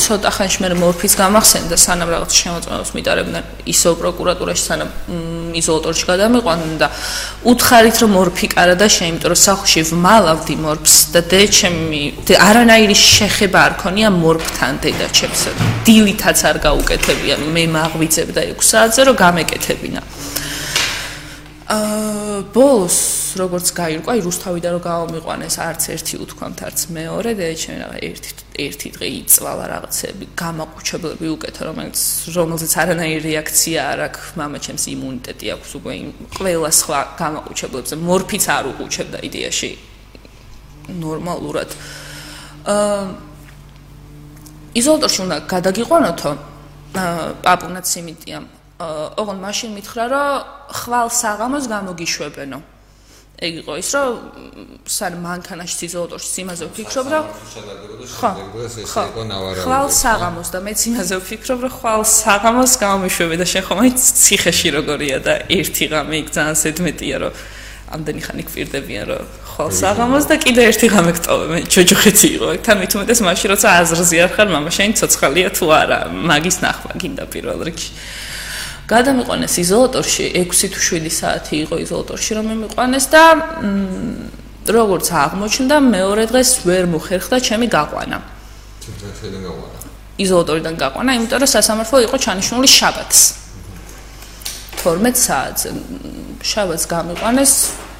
ცოტა 0.00 0.30
ხანში 0.36 0.58
მე 0.64 0.68
მორფის 0.80 1.14
გამახსენდა 1.20 1.76
სანამ 1.84 2.08
რაღაც 2.14 2.32
შემოწმებას 2.40 2.90
მიტარებდნენ 2.96 3.44
ისო 3.68 3.90
პროკურატურაში 4.00 4.64
სანამ 4.68 4.90
იზოლატორში 5.60 6.04
გადამიყვანენ 6.10 6.72
და 6.82 6.88
უთხარით 7.52 7.96
რომ 8.02 8.10
მორფი 8.16 8.46
კარა 8.56 8.74
და 8.80 8.88
შე 8.96 9.04
იმიტომ 9.12 9.30
რომ 9.34 9.40
სახლში 9.44 9.80
ვმალავდი 9.92 10.54
მორფს 10.64 10.94
და 11.14 11.20
დედჩემი 11.30 12.02
დე- 12.26 12.40
არანაირი 12.48 12.96
შეხება 12.96 13.58
არ 13.68 13.72
ქონია 13.84 14.08
მორფთან 14.24 14.72
დედაჩემსა 14.82 15.50
დილითაც 15.86 16.38
არ 16.48 16.56
გაუკეთებია 16.66 17.34
მე 17.54 17.64
მაღვიძებ 17.76 18.28
და 18.36 18.42
6 18.50 18.64
საათზე 18.72 19.00
რომ 19.08 19.16
გამეკეთებინა. 19.24 20.00
აა 21.74 22.40
ბოლოს 22.54 22.98
როგორც 23.40 23.66
გაირკვა, 23.78 24.10
აი 24.14 24.20
რუსთავიდან 24.24 24.72
რომ 24.74 24.82
გამომიყვანეს 24.84 25.56
არც 25.68 25.82
ერთი 25.94 26.14
უთქვამთ, 26.24 26.58
არც 26.68 26.80
მეორე 26.96 27.30
და 27.38 27.44
ეჩემ 27.54 27.76
რა 27.82 27.88
ერთი 28.08 28.30
ერთი 28.54 28.88
დღე 28.94 29.06
იწვალა 29.18 29.64
რაღაცები, 29.74 30.24
გამაყუჩებლები 30.38 31.26
უკეთა, 31.34 31.62
რომელიც 31.68 31.98
რომელზეც 32.36 32.72
არანაირი 32.82 33.20
რეაქცია 33.28 33.80
არ 33.92 34.00
აქვს, 34.08 34.28
მამაჩემს 34.38 34.84
იმუნიტეტი 34.94 35.46
აქვს 35.54 35.70
უკვე 35.78 35.92
იმ 36.00 36.10
ყველა 36.38 36.70
სხვა 36.80 37.00
გამაყუჩებლებზე, 37.18 37.94
მორფიც 38.08 38.44
არ 38.54 38.64
უყუჩებდა 38.70 39.18
იდეაში. 39.28 39.70
ნორმალურად. 40.88 41.70
აა 42.64 43.04
იზოლატორში 44.74 45.20
უნდა 45.24 45.36
გადაგიყვანოთო 45.52 46.30
პაპუნაც 47.44 47.88
იმიტიამ 48.00 48.44
აა 48.84 49.04
ოღონ 49.20 49.38
მაშინ 49.44 49.70
მითხრა 49.76 50.04
რომ 50.12 50.28
ხვალ 50.78 51.08
საღამოს 51.12 51.64
გამოგიშვებენო 51.74 52.58
ეგ 53.44 53.54
იყო 53.62 53.74
ის 53.80 53.90
რომ 53.94 54.12
სან 54.88 55.14
მანქანაში 55.24 55.76
ციზოტორში 55.80 56.28
სიმაზე 56.34 56.68
ვფიქრობ 56.70 57.06
რა 57.12 57.20
ხო 58.14 58.30
ხვალ 59.64 59.88
საღამოს 60.00 60.48
და 60.54 60.58
მეც 60.64 60.80
იმაზე 60.90 61.20
ვფიქრობ 61.22 61.58
რომ 61.64 61.72
ხვალ 61.78 62.02
საღამოს 62.08 62.72
გამომშვები 62.82 63.36
და 63.40 63.46
შენ 63.52 63.62
ხომ 63.68 63.80
აი 63.84 63.90
ციხეში 64.00 64.68
როგორია 64.78 65.18
და 65.24 65.34
ერთი 65.58 65.84
ღამე 65.92 66.16
იქ 66.24 66.28
ძალიან 66.36 66.56
სედმეტია 66.64 67.16
რომ 67.24 67.32
ამდენი 67.94 68.20
ხანი 68.26 68.42
გპირდებიან 68.48 69.04
რომ 69.12 69.24
ხვალ 69.54 69.70
საღამოს 69.70 70.24
და 70.26 70.36
კიდე 70.42 70.62
ერთი 70.66 70.86
ღამე 70.90 71.12
გტოვე. 71.14 71.44
მე 71.52 71.58
ჯოჯოხეთი 71.70 72.28
იყო 72.34 72.48
ეგ 72.58 72.62
თან 72.66 72.76
მით 72.82 72.92
უმეტეს 72.98 73.20
მაშინ 73.22 73.48
როცა 73.54 73.68
აზრზე 73.84 74.16
არ 74.24 74.30
ხარ 74.34 74.48
მამა 74.50 74.70
შენ 74.74 74.90
ცოცხალია 74.98 75.48
თუ 75.54 75.64
არა? 75.70 75.98
მაგის 76.10 76.56
ნახვა 76.64 76.92
გინდა 76.98 77.24
პირველ 77.30 77.60
რიგში. 77.68 77.90
გადამიყვანეს 78.84 79.54
იზოლატორში 79.64 80.24
6 80.44 80.68
თუ 80.74 80.80
7 80.84 81.08
საათი 81.08 81.54
იყო 81.64 81.76
იზოლატორში 81.84 82.30
რომ 82.36 82.44
მიმიყვანეს 82.52 83.06
და 83.14 83.22
როგორც 84.68 85.06
აღმოჩნდა 85.24 85.76
მეორე 85.94 86.24
დღეს 86.28 86.50
ვერ 86.68 86.84
მოხერხდა 86.92 87.36
ჩემი 87.48 87.66
გაყვანა. 87.76 88.18
იზოლატორიდან 90.24 90.74
გაყვანა 90.82 91.10
იმიტომ 91.16 91.38
რომ 91.42 91.50
სასამართლო 91.56 91.98
იყო 92.06 92.16
ჩანიშნული 92.24 92.68
შაბათს. 92.78 93.20
12 94.84 95.16
საათზე 95.16 95.68
შაბათს 96.44 96.84
გამიყვანეს 96.92 97.52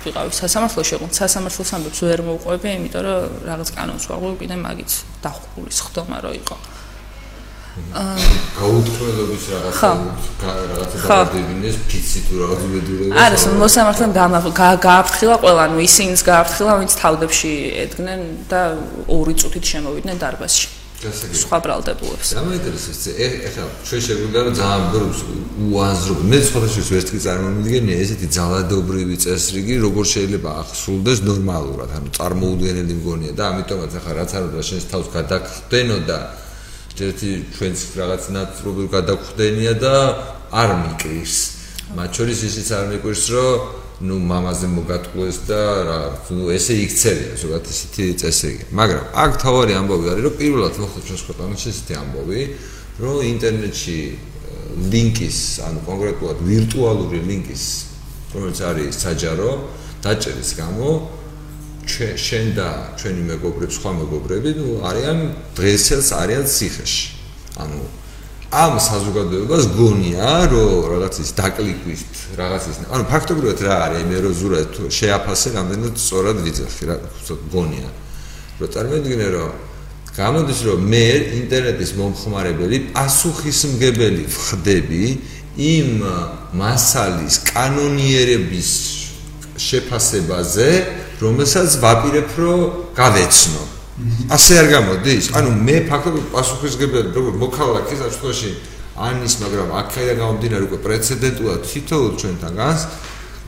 ვიყავი 0.05 0.37
სასამართლოში 0.37 0.93
იყო 1.00 1.07
სასამართლოს 1.17 1.71
ამბებს 1.76 2.00
ვერ 2.05 2.21
მოუყვები 2.29 2.69
იმიტომ 2.76 3.03
რომ 3.09 3.41
რაღაც 3.49 3.69
კანონს 3.73 4.05
ვაღვი 4.12 4.37
კიდე 4.41 4.57
მაგით 4.61 4.93
დახურული 5.25 5.73
სხდომა 5.73 6.19
რო 6.25 6.33
იყო 6.45 6.57
გაუთქმელობის 8.59 9.45
რაღაცა 9.54 9.88
რაღაცა 10.54 10.99
ფიცი 11.90 12.21
თუ 12.26 12.35
რაღაც 12.43 12.61
უბედურება 12.69 13.12
არა, 13.25 13.37
მოსამართლემ 13.64 14.12
გააფრთხილა 14.87 15.37
ყველა, 15.43 15.64
ნუ 15.75 15.78
ისინიც 15.88 16.21
გააფრთხილა, 16.31 16.73
ვინც 16.81 16.93
თავდებში 17.02 17.52
ედგნენ 17.85 18.21
და 18.50 18.61
ორი 19.11 19.35
წუთით 19.40 19.64
შემოვიდნენ 19.73 20.16
დარბაზში. 20.23 20.66
სხვა 21.04 21.59
ბრალდებულებს. 21.64 22.28
დამაინტერესებს 22.38 23.00
ეხ- 23.25 23.40
ეხლა 23.49 23.64
ჩვენ 23.85 24.00
შეგვიძლია 24.09 24.40
რომ 24.47 24.54
ძალიან 24.57 24.83
ბევრს 24.95 25.21
უაზრობ. 25.69 26.19
მე 26.31 26.38
სხვადასხვა 26.49 26.83
ვერც 26.95 27.09
კი 27.12 27.19
წარმოვიდგენია 27.26 27.97
ესეთი 28.04 28.26
ძალადობრივი 28.38 29.16
წესრიგი 29.25 29.75
როგორ 29.85 30.04
შეიძლება 30.14 30.50
ახსრულდეს 30.62 31.19
ნორმალურად 31.28 31.90
ანუ 31.99 32.09
წარმოუდგენელი 32.19 32.95
მგონია 33.00 33.33
და 33.37 33.43
ამიტომაც 33.52 33.90
ახლა 34.00 34.12
რაც 34.21 34.31
არ 34.38 34.43
უნდა 34.49 34.61
შენს 34.69 34.85
თავს 34.93 35.07
გადაგხდენო 35.16 35.97
და 36.09 36.19
ერთ-ერთი 36.94 37.30
ჩვენს 37.58 37.80
რაღაც 37.98 38.22
ნაწრობილ 38.30 38.86
გადაგხვდენია 38.86 39.72
და 39.82 39.94
არ 40.54 40.70
მიკრის. 40.78 41.34
მათ 41.98 42.10
შორის 42.14 42.38
ისიც 42.46 42.68
არ 42.70 42.84
მიკვირს, 42.94 43.24
რომ 43.34 43.58
ნუ 44.06 44.16
მამაზე 44.30 44.66
მოგატყუეს 44.78 45.38
და 45.50 45.60
რაღაც 45.90 46.24
ნუ 46.38 46.44
ესე 46.54 46.74
იქცევია 46.86 47.32
ზოგადად 47.42 47.66
ისეთი 47.74 48.04
წესრიგი. 48.22 48.64
მაგრამ 48.78 49.02
აქ 49.10 49.32
თავარი 49.42 49.72
ამბავი 49.74 50.06
არის, 50.14 50.22
რომ 50.22 50.34
პირველად 50.38 50.74
მოხდა 50.78 51.00
ჩვენს 51.06 51.22
ქვეყანაში 51.26 51.66
ესეთი 51.74 51.94
ამბავი, 51.98 52.40
რომ 53.02 53.16
ინტერნეტში 53.34 53.98
ლინკის, 54.94 55.38
ანუ 55.66 55.78
კონკრეტულად 55.90 56.38
ვირტუალური 56.46 57.18
ლინკის, 57.26 57.64
რომელიც 58.34 58.58
არის 58.70 58.94
საჯარო, 59.02 59.50
დაჭერის 59.98 60.50
გამო 60.62 60.88
შენ 61.88 62.47
და 62.57 62.69
ჩვენი 63.00 63.23
მეგობრები 63.31 63.73
სხვა 63.75 63.91
მეგობრები 64.00 64.50
ну 64.59 64.67
არიან 64.88 65.19
დღესაც 65.59 66.07
არიან 66.23 66.45
ციხეში. 66.49 67.07
ანუ 67.61 67.81
ამ 68.55 68.75
საზოგადოებას 68.79 69.64
გონია 69.75 70.31
რომ 70.53 70.73
რაღაც 70.95 71.14
ის 71.25 71.31
დაკლიკვის 71.35 72.00
რაღაც 72.38 72.62
ის 72.71 72.76
ანუ 72.95 73.05
ფაქტობრივად 73.11 73.59
რა 73.67 73.76
არის? 73.87 74.03
მე 74.11 74.19
რო 74.25 74.31
ზურად 74.41 74.67
თუ 74.75 74.83
შეაფასე 74.95 75.49
რამდენად 75.59 75.95
სწორად 75.99 76.38
ვიძახი 76.47 76.85
რა 76.88 76.97
გონია. 77.50 77.88
რომ 78.59 78.69
წარმოიდგინე 78.75 79.29
რომ 79.35 79.50
გამოდის 80.14 80.61
რომ 80.67 80.79
მე 80.95 81.07
ინტერნეტის 81.43 81.91
მომხმარებელი 81.99 82.76
პასუხისმგებელი 82.95 84.25
ვხდები 84.31 85.05
იმ 85.55 85.88
მასალის 86.55 87.35
კანონიერების 87.50 88.71
შეფასებაზე 89.59 90.71
რომელსაც 91.25 91.71
ვაპირებ 91.85 92.28
რომ 92.38 92.61
გავეცნო. 93.00 93.62
ასე 94.37 94.52
არ 94.61 94.66
გამოდის? 94.75 95.25
ანუ 95.38 95.50
მე 95.66 95.76
ფაქტობრივად 95.90 96.28
პასუხისგებელი 96.35 97.09
როგორ 97.14 97.35
მოქალაქის 97.45 98.00
აშტოში 98.09 98.50
ანის, 98.95 99.35
მაგრამ 99.43 99.69
აქედან 99.81 100.16
გამომდინარე 100.23 100.62
უკვე 100.69 100.78
პრეცედენტულად 100.87 101.61
თითოეულ 101.71 102.12
ჩვენთანგანს 102.21 102.83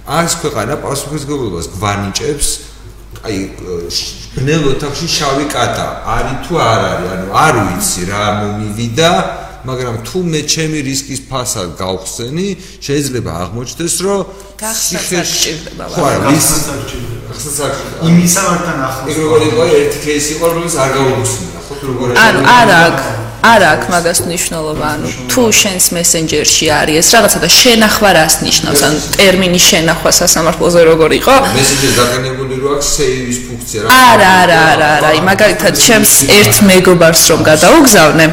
ეს 0.07 0.33
ქვეყანა 0.43 0.75
პასუხისგებლობას 0.87 1.67
გვანიჭებს 1.75 2.49
აი 3.27 3.39
ბნელ 4.39 4.63
ოთახში 4.75 5.07
შავი 5.07 5.47
კატა. 5.51 5.87
არის 6.07 6.39
თუ 6.47 6.53
არ 6.63 6.81
არის 6.91 7.09
ანუ 7.15 7.27
არ 7.47 7.55
ვიცი 7.67 8.03
რა 8.11 8.25
მომივიდა 8.39 9.11
მაგრამ 9.67 9.97
თუ 10.07 10.19
მე 10.31 10.41
ჩემი 10.47 10.79
რისკის 10.87 11.21
ფასად 11.31 11.69
გავხსენი 11.83 12.49
შეიძლება 12.87 13.31
აღმოჩნდეს 13.43 13.95
რომ 14.07 14.21
გახსნას 14.63 15.11
არ 15.11 15.27
გჭირდება, 15.27 15.85
ხო 15.91 16.03
არა 16.07 16.27
ვის 16.31 16.49
ხსნას 17.37 17.59
არ 17.65 17.71
გქონდა. 17.77 17.97
იმ 18.09 18.15
მისამართთან 18.21 18.79
ახლოს. 18.89 19.07
ეგ 19.11 19.17
როგორი 19.25 19.45
იყო 19.53 19.63
ერთი 19.81 19.99
кейსი 20.07 20.31
იყო 20.37 20.45
რომელიც 20.51 20.75
არ 20.83 20.91
გაუგზავნა 20.97 21.61
ხო 21.67 21.75
როგორი 21.91 22.11
იყო. 22.13 22.19
ანუ 22.27 22.41
არ 22.59 22.69
აქვს 22.83 23.07
არ 23.47 23.63
აქვს 23.73 23.87
მაგას 23.95 24.19
მნიშვნელობა, 24.27 24.87
ანუ 24.95 25.09
თუ 25.31 25.43
შენს 25.61 25.85
მესენჯერში 25.97 26.67
არის 26.81 26.97
ეს 27.01 27.09
რაღაცა 27.15 27.39
და 27.45 27.49
შენახვა 27.61 28.11
რას 28.19 28.35
ნიშნავს, 28.47 28.81
ან 28.87 28.95
ტერმინი 29.19 29.61
შენახვა 29.71 30.11
სასამართლოზე 30.21 30.81
როგორ 30.91 31.11
იყო? 31.21 31.35
მესენჯერ 31.59 31.93
დაგანებული 32.01 32.55
რო 32.63 32.69
აქვს 32.75 32.89
სეივის 32.97 33.39
ფუნქცია 33.47 33.79
რა. 33.83 33.89
არა, 34.11 34.31
არა, 34.43 34.59
არა, 34.73 34.89
არა, 34.97 35.09
აი 35.13 35.21
მაგალითად 35.31 35.75
ჩემს 35.87 36.15
ერთ 36.41 36.55
მეგობარს 36.71 37.23
რომ 37.31 37.41
გადაუგზავნე 37.51 38.27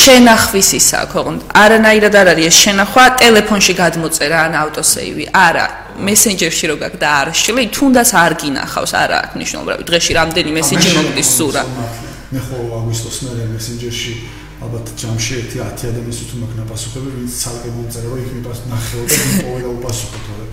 შენახვის 0.00 0.68
ის 0.78 0.88
აქვს, 1.02 1.14
ოღონდ 1.18 1.40
არანაირად 1.62 2.14
არ 2.20 2.28
არის 2.32 2.54
შენახვა, 2.62 3.04
ტელეფონში 3.20 3.72
გადმოწერა 3.82 4.38
ან 4.46 4.52
ავტოსეივი, 4.62 5.24
არა. 5.34 5.66
მესენჯერში 5.98 6.64
რო 6.70 6.76
გაქვს 6.82 7.00
და 7.02 7.08
არ 7.20 7.28
შლი, 7.34 7.64
თუნდაც 7.74 8.10
არ 8.22 8.32
გინახავს, 8.40 8.92
არა 9.02 9.16
აქვს 9.24 9.34
მნიშვნელობა, 9.38 9.70
რავი, 9.74 9.84
დღეში 9.88 10.12
რამდენი 10.18 10.50
მესენჯი 10.58 10.88
მოგდის 10.98 11.28
სურა. 11.38 11.62
მე 12.28 12.40
ხო 12.44 12.56
აგვისტოს 12.78 13.18
მერე 13.24 13.42
მესენჯერში 13.56 14.12
ალბათ 14.58 14.86
ჯამში 15.00 15.32
ერთი 15.38 15.56
10 15.62 15.86
ადამიანის 15.88 16.18
თუ 16.28 16.34
მაქვს 16.42 16.56
ნაპასუხები, 16.58 17.08
ვინც 17.14 17.32
ცალკე 17.42 17.70
მომწერა, 17.78 18.06
რომ 18.10 18.18
იქ 18.22 18.30
მიპას 18.36 18.58
ნახეო 18.68 19.02
და 19.08 19.18
ყოველ 19.38 19.66
უპასუხო 19.78 20.18
თორე. 20.26 20.44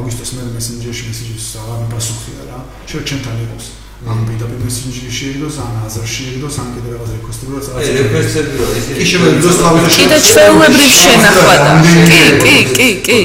აგვისტოს 0.00 0.30
მერე 0.36 0.50
მესენჯერში 0.56 1.02
მესენჯერს 1.10 1.48
აღარ 1.60 1.78
მიპასუხია 1.84 2.42
რა. 2.48 2.58
შეიძლება 2.88 3.08
ჩემთან 3.10 3.36
იყოს. 3.44 3.66
ამ 4.00 4.20
პირდაპირ 4.24 4.60
მესენჯერში 4.64 5.26
იყოს, 5.36 5.56
ან 5.60 5.74
აზარში 5.84 6.22
იყოს, 6.40 6.54
ან 6.62 6.68
კიდე 6.72 6.88
რაღაც 6.94 7.10
რეკვესტები, 7.14 7.52
რაც 7.52 7.66
აი 7.76 7.88
რეფერენსები 7.96 8.54
რო 8.60 8.68
კი 8.70 8.80
ისე 8.80 9.04
შემიძლია 9.10 9.52
თავის 9.60 9.98
კიდე 10.00 10.18
ჩვეულებრივ 10.30 10.90
შენახვა 11.00 11.56
და 11.60 11.72
კი, 11.84 12.22
კი, 12.40 12.56
კი, 12.76 12.88
კი, 13.04 13.18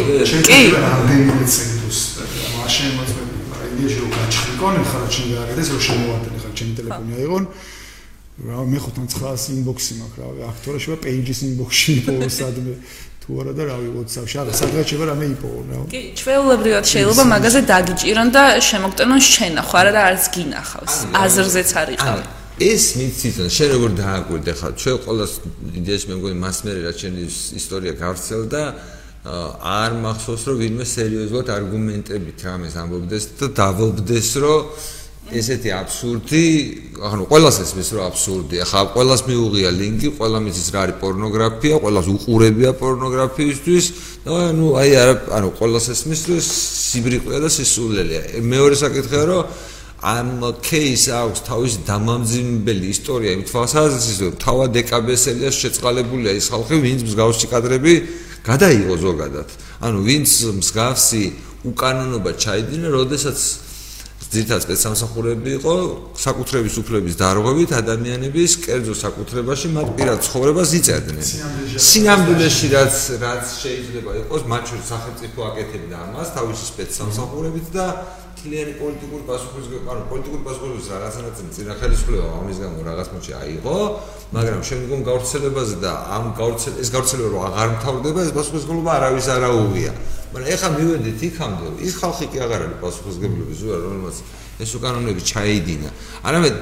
კი. 0.49 0.59
რამდენიმე 0.75 1.45
ცენტრს 1.55 1.99
მაშინ 2.59 2.91
მოწმები, 2.97 3.39
მაგრამ 3.51 3.71
ინდიაში 3.71 3.97
რო 4.03 4.09
გაჩხიკონ, 4.19 4.75
ხარა 4.91 5.07
ჩემი 5.15 5.31
გარეთ 5.39 5.67
რო 5.71 5.79
შემოვარდნე 5.87 6.37
ხარ 6.43 6.53
ჩემი 6.59 6.71
ტელეფონი 6.75 7.11
აიღონ. 7.23 7.43
რა 8.35 8.67
მე 8.67 8.79
ხო 8.83 8.89
თან 8.91 9.07
ცხას 9.07 9.43
ინბოქსი 9.55 9.93
მაქვს 9.95 10.17
რა 10.19 10.47
აქტორა 10.51 10.79
შევა 10.83 10.97
პეიჯის 11.07 11.39
ინბოქსში 11.55 11.91
იყო 12.03 12.15
სადმე 12.35 12.73
თუ 13.25 13.41
არა 13.41 13.53
და 13.57 13.63
რავი 13.65 13.89
WhatsApp-ში 13.97 14.37
არა 14.37 14.53
სადღაც 14.61 14.85
შეიძლება 14.85 15.05
რამე 15.09 15.25
იპოვონ 15.33 15.65
რა 15.73 15.77
კი 15.89 16.01
ჩვეულებრივად 16.21 16.85
შეიძლება 16.93 17.23
მაგაზე 17.33 17.61
დაგიჭირონ 17.73 18.29
და 18.37 18.43
შემოგტენონ 18.69 19.21
შენახვა 19.33 19.79
რა 19.85 19.91
და 19.97 20.01
არც 20.09 20.23
გინახავს. 20.35 20.95
აზრზეც 21.25 21.69
არიყავ 21.81 22.17
ეს 22.55 22.83
მიციცონ 22.95 23.49
შენ 23.51 23.69
როგორ 23.75 23.91
დააკვირდე 23.99 24.53
ხა 24.59 24.69
ჩვენ 24.79 24.97
ყოველას 25.03 25.33
იდეაში 25.81 26.05
მე 26.07 26.15
მგონი 26.19 26.37
მასმერი 26.45 26.81
რა 26.85 26.93
ჩემი 27.01 27.21
ისტორია 27.59 27.93
გავრცელდა 27.99 28.61
არ 29.25 29.91
მახსოვს 30.05 30.43
რომ 30.47 30.55
ვინმე 30.61 30.85
სერიოზულად 30.85 31.47
არგუმენტებით 31.57 32.39
რამეს 32.45 32.75
ამბობდეს 32.77 33.25
და 33.41 33.47
დავალბდეს 33.59 34.29
რომ 34.39 34.61
ესეთი 35.33 35.71
აბსურდი, 35.73 36.45
ანუ 37.01 37.23
ყოველას 37.25 37.57
ესმის 37.65 37.89
რომ 37.97 38.03
აბსურდია. 38.05 38.63
ხა 38.69 38.81
ყოველას 38.93 39.21
მიუღია 39.25 39.69
ლინკი, 39.73 40.09
ყველა 40.21 40.39
მიცის 40.45 40.67
რა 40.69 40.79
არის 40.85 40.97
პორნოგრაფია, 41.01 41.75
ყოველას 41.81 42.07
უყურებია 42.13 42.71
პორნოგრაფიისთვის 42.77 43.85
და 44.21 44.31
ანუ 44.53 44.65
აი 44.77 44.91
არა, 45.01 45.15
ანუ 45.33 45.47
ყოველას 45.57 45.85
ესმის 45.95 46.21
რომ 46.29 46.39
სიბრიყვეა 46.45 47.39
და 47.41 47.49
სისულელია. 47.49 48.21
მეორე 48.45 48.75
საკითხია 48.85 49.23
რომ 49.25 49.41
ამ 50.05 50.29
кейს 50.61 51.03
აქვს 51.09 51.39
თავის 51.49 51.73
დამამძიმებელი 51.89 52.87
ისტორია 52.93 53.31
იმ 53.33 53.43
თვალსაზრისით, 53.49 54.19
რომ 54.21 54.33
თავა 54.45 54.65
დეკაბესელიას 54.77 55.55
შეწყალებულია 55.57 56.31
ის 56.37 56.45
ხალხი, 56.53 56.75
ვინც 56.85 57.01
მსგავსი 57.09 57.45
კადრები 57.49 57.93
გადაიღო 58.45 58.95
ზოგადად. 59.01 59.49
ანუ 59.81 59.97
ვინც 60.05 60.29
მსგავსი 60.61 61.23
უკანონობა 61.65 62.31
ჩაიდინა, 62.37 62.87
როდესაც 62.93 63.64
ძირთად 64.35 64.61
სპეცსამსახურები 64.65 65.51
იყო 65.59 65.73
საკუთრების 66.25 66.75
უფლების 66.81 67.15
დარღვევით 67.21 67.71
ადამიანების 67.79 68.51
კერძო 68.65 68.95
საკუთრებაში 68.99 69.67
მათ 69.77 69.87
პირად 69.97 70.19
ცხოვრებას 70.27 70.69
იწერდნენ. 70.79 71.25
სინამდვილეში 71.89 72.67
რაც 72.75 72.95
რაც 73.23 73.45
შეიძლება 73.63 74.11
იყოს 74.21 74.43
მათ 74.51 74.63
შორის 74.69 74.85
სახელმწიფო 74.93 75.39
აკეთებდა 75.49 75.95
ამას 76.05 76.27
თავისი 76.35 76.63
სპეცსამსახურებით 76.71 77.67
და 77.75 77.85
თლიანი 78.35 78.73
პოლიტიკური 78.79 79.23
პასუხისმგებლობა, 79.29 79.89
ანუ 79.95 80.03
პოლიტიკური 80.11 80.41
პასუხისმგებლობის 80.45 80.87
რაღაცნაირად 80.93 81.35
წინა 81.55 81.73
ხელისუფლება 81.79 82.27
ამის 82.39 82.57
გამო 82.63 82.79
რაღაც 82.85 83.07
მოჩი 83.15 83.31
აიღო, 83.41 83.77
მაგრამ 84.35 84.61
შემდგომ 84.69 84.99
გავრცელებაზე 85.09 85.75
და 85.85 85.91
ამ 86.15 86.25
გავრცელ 86.39 86.73
ეს 86.83 86.89
გავრცელება 86.95 87.29
რო 87.33 87.39
აღარ 87.49 87.69
მთავრდება, 87.75 88.19
ეს 88.25 88.31
პასუხისმგებლობა 88.37 88.91
არავის 88.95 89.27
არ 89.35 89.43
აუღია. 89.49 89.91
მაგრამ 90.35 90.49
ეხლა 90.55 90.69
მივედით 90.75 91.19
იქამდე, 91.29 91.67
ის 91.87 91.93
ხალხი 91.95 92.25
კი 92.31 92.37
აღარ 92.45 92.61
არის 92.65 92.77
პასუხისმგებლობის 92.83 93.57
ზურა, 93.61 93.77
რომელსაც 93.85 94.17
ეს 94.55 94.71
უკანონები 94.75 95.21
ჩაიდინა. 95.31 95.89
არამედ 96.27 96.55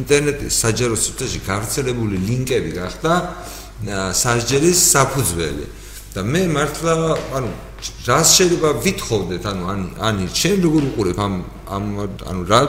ინტერნეტის 0.00 0.52
საჯარო 0.64 0.96
სივრცეში 0.96 1.40
გავრცელებული 1.48 2.16
ლინკები 2.28 2.70
გახდა 2.76 3.12
სასჯელის 4.22 4.78
საფუძველი. 4.92 5.66
და 6.14 6.24
მე 6.24 6.42
მართლა, 6.50 6.92
ანუ 7.36 7.50
რას 7.78 8.28
შეიძლება 8.36 8.70
ვითხოვდეთ, 8.84 9.42
ანუ 9.50 9.62
ან 9.72 9.80
ანი 10.08 10.26
შენ 10.34 10.56
როგორ 10.66 10.82
უყურებ 10.90 11.18
ამ 11.26 11.34
ამ 11.76 11.84
ანუ 12.30 12.42
რა 12.50 12.60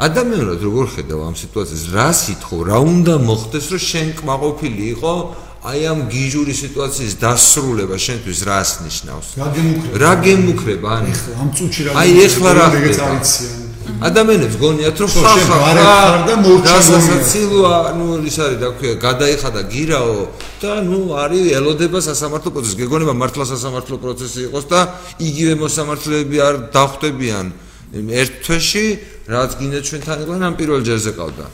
ადამიანად 0.00 0.60
როგორ 0.66 0.86
ხედავ 0.96 1.20
ამ 1.28 1.34
სიტუაციას, 1.36 1.84
რას 1.94 2.20
ითხოვ, 2.34 2.58
რა 2.70 2.78
უნდა 2.90 3.14
მოხდეს, 3.20 3.64
რომ 3.70 3.82
შენ 3.90 4.08
კმაყოფილი 4.18 4.84
იყო 4.96 5.14
აი 5.60 5.80
ამ 5.92 6.00
გიჟური 6.08 6.54
სიტუაციის 6.56 7.14
დასრულება 7.20 7.96
შენთვის 8.00 8.40
რას 8.48 8.70
ნიშნავს? 8.80 9.26
რა 9.36 9.48
გემუქრება? 9.52 9.96
რა 10.00 10.12
გემუქრება? 10.24 10.88
ანუ 11.04 11.12
ამ 11.36 11.48
წუთში 11.52 11.80
რა 11.84 11.90
აი 12.00 12.10
ეხლა 12.24 12.50
რა 12.56 12.66
ხდება? 12.72 13.59
ადამიანებს 14.08 14.56
გონიათ 14.62 14.96
რომ 15.00 15.10
ხახა 15.10 15.56
ხარ 15.76 16.20
და 16.28 16.34
მორჩილოა 16.44 17.74
ნუ 17.98 18.06
ის 18.30 18.36
არის 18.44 18.58
და 18.62 18.68
ქვია 18.78 18.94
გადაიხადა 19.06 19.62
გირაო 19.72 20.20
და 20.62 20.72
ნუ 20.86 21.00
არის 21.24 21.46
ელოდება 21.58 21.98
სასამართლო 22.08 22.50
პროცესი 22.54 22.76
გეგონება 22.82 23.14
მართლა 23.22 23.44
სასამართლო 23.52 23.96
პროცესი 24.04 24.40
იყოს 24.48 24.64
და 24.72 24.80
იგივე 25.28 25.54
მოსამართლეები 25.64 26.36
არ 26.48 26.54
დახვდებიან. 26.74 27.46
ერთ 27.90 28.32
თვეში 28.46 28.86
რაც 29.26 29.50
გინდა 29.58 29.80
ჩვენთან 29.82 30.16
იყვნენ 30.22 30.42
ამ 30.46 30.54
პირველ 30.60 30.80
ჯერზე 30.86 31.10
ყავდა. 31.18 31.46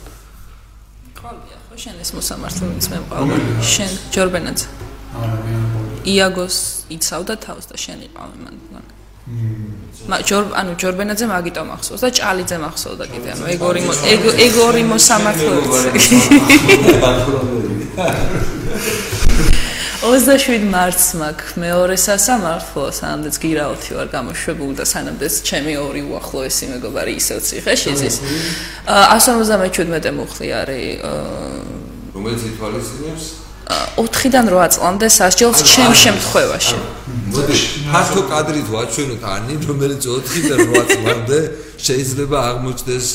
ყავია 1.17 1.57
ხო 1.65 1.75
შენ 1.81 1.95
ეს 2.03 2.11
მოსამართლეებს 2.17 2.87
მე 2.91 2.97
მყავდა 3.03 3.37
შენ 3.73 3.91
ჯორბენაც 4.13 4.59
იაგოს 6.13 6.57
იცავდა 6.95 7.35
თავს 7.45 7.65
და 7.71 7.75
შენ 7.83 7.99
იყავი 8.07 8.37
მან 8.45 8.55
მა 8.71 8.96
ჯორ 9.27 10.43
ანუ 10.55 10.71
ჯორბენაძე 10.79 11.25
მაგიტო 11.27 11.63
მახსოვს 11.67 12.01
და 12.05 12.09
ჭალიძე 12.15 12.57
მახსოვდა 12.63 13.05
კიდე 13.11 13.29
ანუ 13.35 13.43
ეგორი 13.55 13.81
ეგორი 14.47 14.83
მოსამართლეები 14.87 15.67
27 20.07 20.69
მარტს 20.71 21.07
მაქვს 21.19 21.57
მეორე 21.59 21.95
სასამართლო, 21.99 22.83
სანამდეც 22.95 23.35
გირაოთი 23.43 23.91
ვარ 23.97 24.07
გამოშვებული 24.13 24.77
და 24.79 24.85
სანამდეც 24.87 25.33
ჩემი 25.43 25.73
ორი 25.81 26.05
უახლოესი 26.07 26.69
მეგობარი 26.71 27.13
ისევ 27.19 27.41
ციხეში 27.43 27.91
ზის. 27.99 28.15
157 28.87 30.13
მუხლი 30.15 30.47
არის 30.61 31.03
რომელიც 32.15 32.41
ითვალისწინებს 32.53 33.46
4-დან 33.67 34.47
8 34.47 34.71
წლამდე 34.75 35.07
სასჯელს 35.11 35.59
ჩემ 35.67 35.93
შემთხვევაში. 36.03 36.77
მოდი, 37.35 37.55
ფართო 37.91 38.21
კადრით 38.31 38.67
ვაჩვენოთ 38.71 39.23
ანი, 39.35 39.53
რომელიც 39.67 39.99
4-დან 40.07 40.61
8 40.71 40.87
წლამდე 40.95 41.39
შეიძლება 41.75 42.37
აღმოჩნდეს 42.49 43.07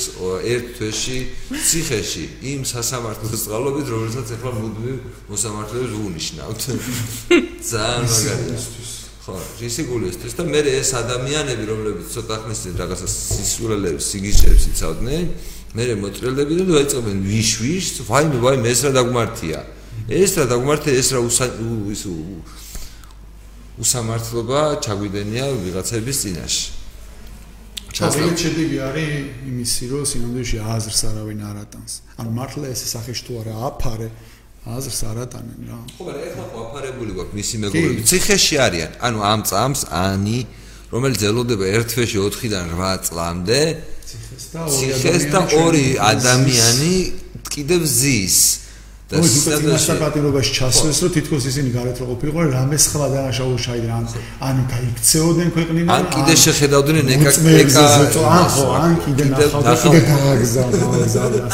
ერთ 0.52 0.66
თვეში 0.76 1.18
ციხეში 1.56 2.24
იმ 2.52 2.60
სასამართლოს 2.68 3.40
წყალობით, 3.48 3.86
რომელსაც 3.94 4.28
ახლა 4.36 4.52
მუდმივ 4.60 4.96
მოსამართლეებს 5.32 5.94
უნიშნავთ. 6.06 6.60
ძალიან 7.72 8.06
მაგარია. 8.12 8.58
ხო, 9.22 9.38
ისე 9.62 9.82
გულისთვის 9.86 10.32
და 10.34 10.42
მე 10.50 10.60
ეს 10.66 10.90
ადამიანები, 10.98 11.64
რომლებიც 11.70 12.06
ცოტა 12.10 12.36
ხნის 12.42 12.58
წინ 12.66 12.74
რაღაცა 12.82 13.06
სისულელებს, 13.06 14.02
სიგიჟებს 14.10 14.64
იცავდნენ, 14.72 15.24
მე 15.78 15.84
მოტრელდებიან 16.02 16.66
და 16.66 16.72
დაიწყებენ 16.76 17.16
ვიშვიშ, 17.30 17.86
ვაიმე, 18.10 18.38
ვაიმე, 18.42 18.66
ეს 18.74 18.80
რა 18.82 18.90
დაგმართია. 18.98 19.60
ეს 20.08 20.30
რა 20.38 20.44
დაგმართია, 20.50 20.92
ეს 20.98 21.08
რა 21.14 21.20
ის 21.92 22.02
უსამართლობა 23.82 24.60
ჩაგვიდენია 24.84 25.44
ვიღაცების 25.64 26.16
წინაშე. 26.22 26.64
ჩასწრებით 27.92 28.38
შედეგი 28.40 28.78
არის 28.88 29.10
იმისი, 29.48 29.82
რომ 29.92 30.02
სინამდვილეში 30.08 30.58
აზრს 30.64 31.00
არავინ 31.12 31.40
არ 31.44 31.56
ატანს. 31.64 31.92
ანუ 32.20 32.30
მართლა 32.36 32.66
ეს 32.72 32.80
სახეში 32.88 33.22
თუ 33.26 33.32
არა 33.40 33.54
აფარე, 33.68 34.08
აზრს 34.62 35.00
არ 35.12 35.16
ატანენ 35.24 35.60
რა. 35.68 35.78
ხო, 35.92 36.02
მაგრამ 36.08 36.24
ეხლა 36.28 36.44
ხო 36.52 36.58
აფარებული 36.62 37.10
გვაქვს 37.16 37.34
მისი 37.36 37.56
მეგობრები. 37.62 38.00
ციხეში 38.08 38.56
არიან. 38.64 38.90
ანუ 39.06 39.18
ამ 39.32 39.40
წამს 39.50 39.80
ანი, 39.92 40.38
რომელიც 40.92 41.20
ელოდება 41.32 41.64
ერთ 41.76 41.86
თვეში 41.92 42.16
4-დან 42.22 42.68
8 42.72 43.00
წლამდე, 43.08 43.60
ციხეს 44.08 45.24
და 45.32 45.40
ორი 45.64 45.86
ადამიანი 46.00 46.94
კიდევ 47.52 47.80
ზის. 47.84 48.38
და 49.12 49.20
სიტუაციაში 49.20 49.94
პატიმრობაში 50.00 50.52
ჩასვეს 50.56 50.98
რომ 51.04 51.10
თითქოს 51.16 51.44
ისინი 51.50 51.70
გარეთ 51.76 51.96
რო 52.00 52.06
ყოფილიყო 52.12 52.40
რამე 52.56 52.76
სხვა 52.80 53.06
დანაშაულო 53.12 53.58
ჩაიდნენ 53.66 53.92
ან 53.92 54.04
ან 54.48 54.56
გაიქცეოდნენ 54.72 55.48
ქვეყნიდან 55.56 55.92
ან 55.96 56.04
კიდე 56.14 56.34
შეხედავდნენ 56.44 57.06
ეკა 57.16 57.30
ეკა 57.62 57.84
ან 58.36 58.46
ხო 58.54 58.66
ან 58.80 58.92
კიდე 59.04 59.24
ნახავდნენ 59.32 59.76
კიდე 59.84 60.00
გააგზავნა 60.08 61.50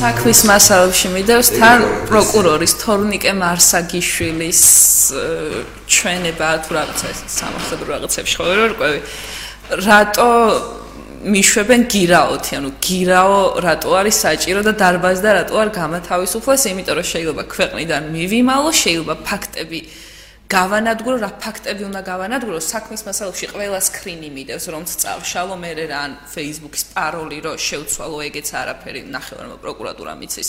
საქმის 0.00 0.40
მასალებში 0.52 1.08
მიდევს 1.16 1.48
თან 1.58 1.80
პროკურორის 2.08 2.72
თორნიკე 2.82 3.32
მარსაგიშვილის 3.42 4.62
ჩვენება 5.92 6.48
თუ 6.64 6.70
რაღაცა 6.80 7.06
სამართლებრივ 7.38 7.88
რაღაცებში 7.92 8.34
ხო 8.40 8.44
ვერ 8.48 8.58
ვარკვევი 8.64 8.98
რატო 9.84 10.30
მიშვებენ 11.22 11.82
გირაოთი, 11.86 12.52
ანუ 12.58 12.70
გირაო 12.82 13.40
რატო 13.62 13.90
არის 13.94 14.16
საჭირო 14.26 14.60
და 14.66 14.72
დარბაზი 14.74 15.22
და 15.22 15.30
რატო 15.38 15.54
არ 15.62 15.70
გამათავისუფლეს, 15.78 16.62
იმიტომ 16.74 16.94
რომ 16.98 17.06
შეიძლება 17.12 17.42
ქვეყნიდან 17.46 18.02
მივიმალო, 18.10 18.70
შეიძლება 18.82 19.14
ფაქტები 19.22 19.80
გავანადგურო, 20.50 21.16
რა 21.22 21.30
ფაქტები 21.38 21.82
უნდა 21.88 22.00
გავანადგურო, 22.10 22.58
საქმის 22.58 23.02
მასალებში 23.06 23.46
ყველა 23.54 23.78
სკრინი 23.88 24.28
მიდევს, 24.36 24.66
რომ 24.74 24.82
წავშალო 24.84 25.54
მე 25.62 25.70
რა 25.78 25.98
ან 26.02 26.12
Facebook-ის 26.34 26.84
პაროლი 26.90 27.38
რო 27.46 27.52
შევცვალო, 27.56 28.18
ეგეც 28.28 28.48
არაფერი 28.52 29.00
ნახევარმა 29.06 29.56
პროკურატურა 29.62 30.12
მიცის. 30.18 30.48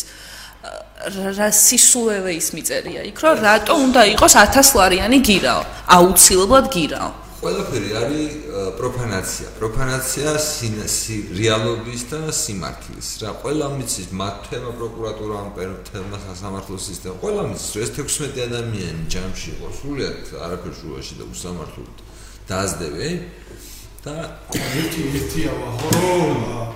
რა 1.38 1.50
სისულელე 1.52 2.32
ის 2.40 2.48
მიწერია 2.56 3.02
იქ, 3.12 3.18
რომ 3.24 3.36
რატო 3.46 3.74
უნდა 3.78 4.02
იყოს 4.16 4.34
1000 4.42 4.74
ლარიანი 4.80 5.20
გირაო? 5.22 5.62
აუცილებლად 5.96 6.66
გირაო. 6.72 7.23
ყველაფერი 7.44 7.90
არის 8.02 8.32
პროფანაცია. 8.80 9.48
პროფანაცია 9.60 10.30
სინესი 10.40 11.18
რეალობის 11.40 12.02
და 12.12 12.22
სიმართლის. 12.32 13.08
რა 13.22 13.32
ყველა 13.44 13.68
მიცის 13.78 14.08
მათ 14.20 14.36
თემა 14.50 14.72
პროკურატურა 14.80 15.36
ამ 15.44 15.50
თემა 15.90 16.18
სასამართლო 16.28 16.78
სისტემა. 16.88 17.16
ყველა 17.24 17.42
მიცის 17.52 17.70
რომ 17.76 17.84
ეს 17.84 17.92
16 18.00 18.40
ადამიანი 18.48 19.02
ჯამში 19.14 19.48
იყო 19.56 19.68
სულიად 19.80 20.20
არაფერ 20.46 20.74
შუაში 20.80 21.14
და 21.20 21.24
უსამართლოდ 21.34 21.96
დაასდები 22.48 23.10
და 24.04 24.16
ერთი 24.52 25.02
ერთია 25.16 25.52
ვაჰო 25.60 26.74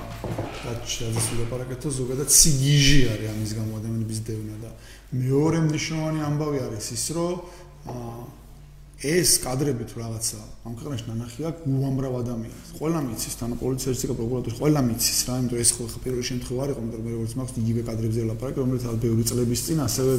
გაჩაძეს 0.68 1.28
ვილაპარაკეთო 1.32 1.90
ზოგადად 2.00 2.30
სიგიჟი 2.32 3.00
არის 3.14 3.28
ამის 3.34 3.52
გამო 3.58 3.72
ადამიანების 3.80 4.20
დევნა 4.28 4.56
და 4.64 4.72
მეორე 5.12 5.60
მნიშვნელოვანი 5.68 6.20
ამბავი 6.28 6.60
არის 6.68 6.88
ის 6.98 7.06
რომ 7.16 7.36
ეს 8.98 9.38
კადრები 9.46 9.86
თუ 9.86 10.00
რაღაცა 10.02 10.38
ამ 10.66 10.74
ქვეყანაში 10.74 11.06
ნანახი 11.06 11.42
აქვს 11.46 11.62
უამრავ 11.70 12.14
ადამიანს. 12.18 12.68
ყველა 12.82 13.00
მიცის, 13.06 13.34
თან 13.38 13.52
პოლიცია 13.62 13.88
შეიძლება 13.94 14.16
პროკურატურა 14.18 14.56
ყველა 14.58 14.82
მიცის 14.90 15.20
რა, 15.28 15.34
იმიტომ 15.38 15.60
ეს 15.62 15.70
ხო 15.78 15.84
პირველი 16.02 16.24
შემთხვევა 16.30 16.62
არ 16.66 16.70
იყო, 16.74 16.82
მაგრამ 16.88 17.04
მე 17.06 17.12
როგორც 17.14 17.34
მაქვს 17.38 17.58
იგივე 17.62 17.82
კადრებზე 17.88 18.20
ლაპარაკი, 18.26 18.58
რომელიც 18.58 18.84
ალბათ 18.90 19.02
ბევრი 19.06 19.24
წლების 19.30 19.62
წინ 19.68 19.78
ასევე 19.86 20.14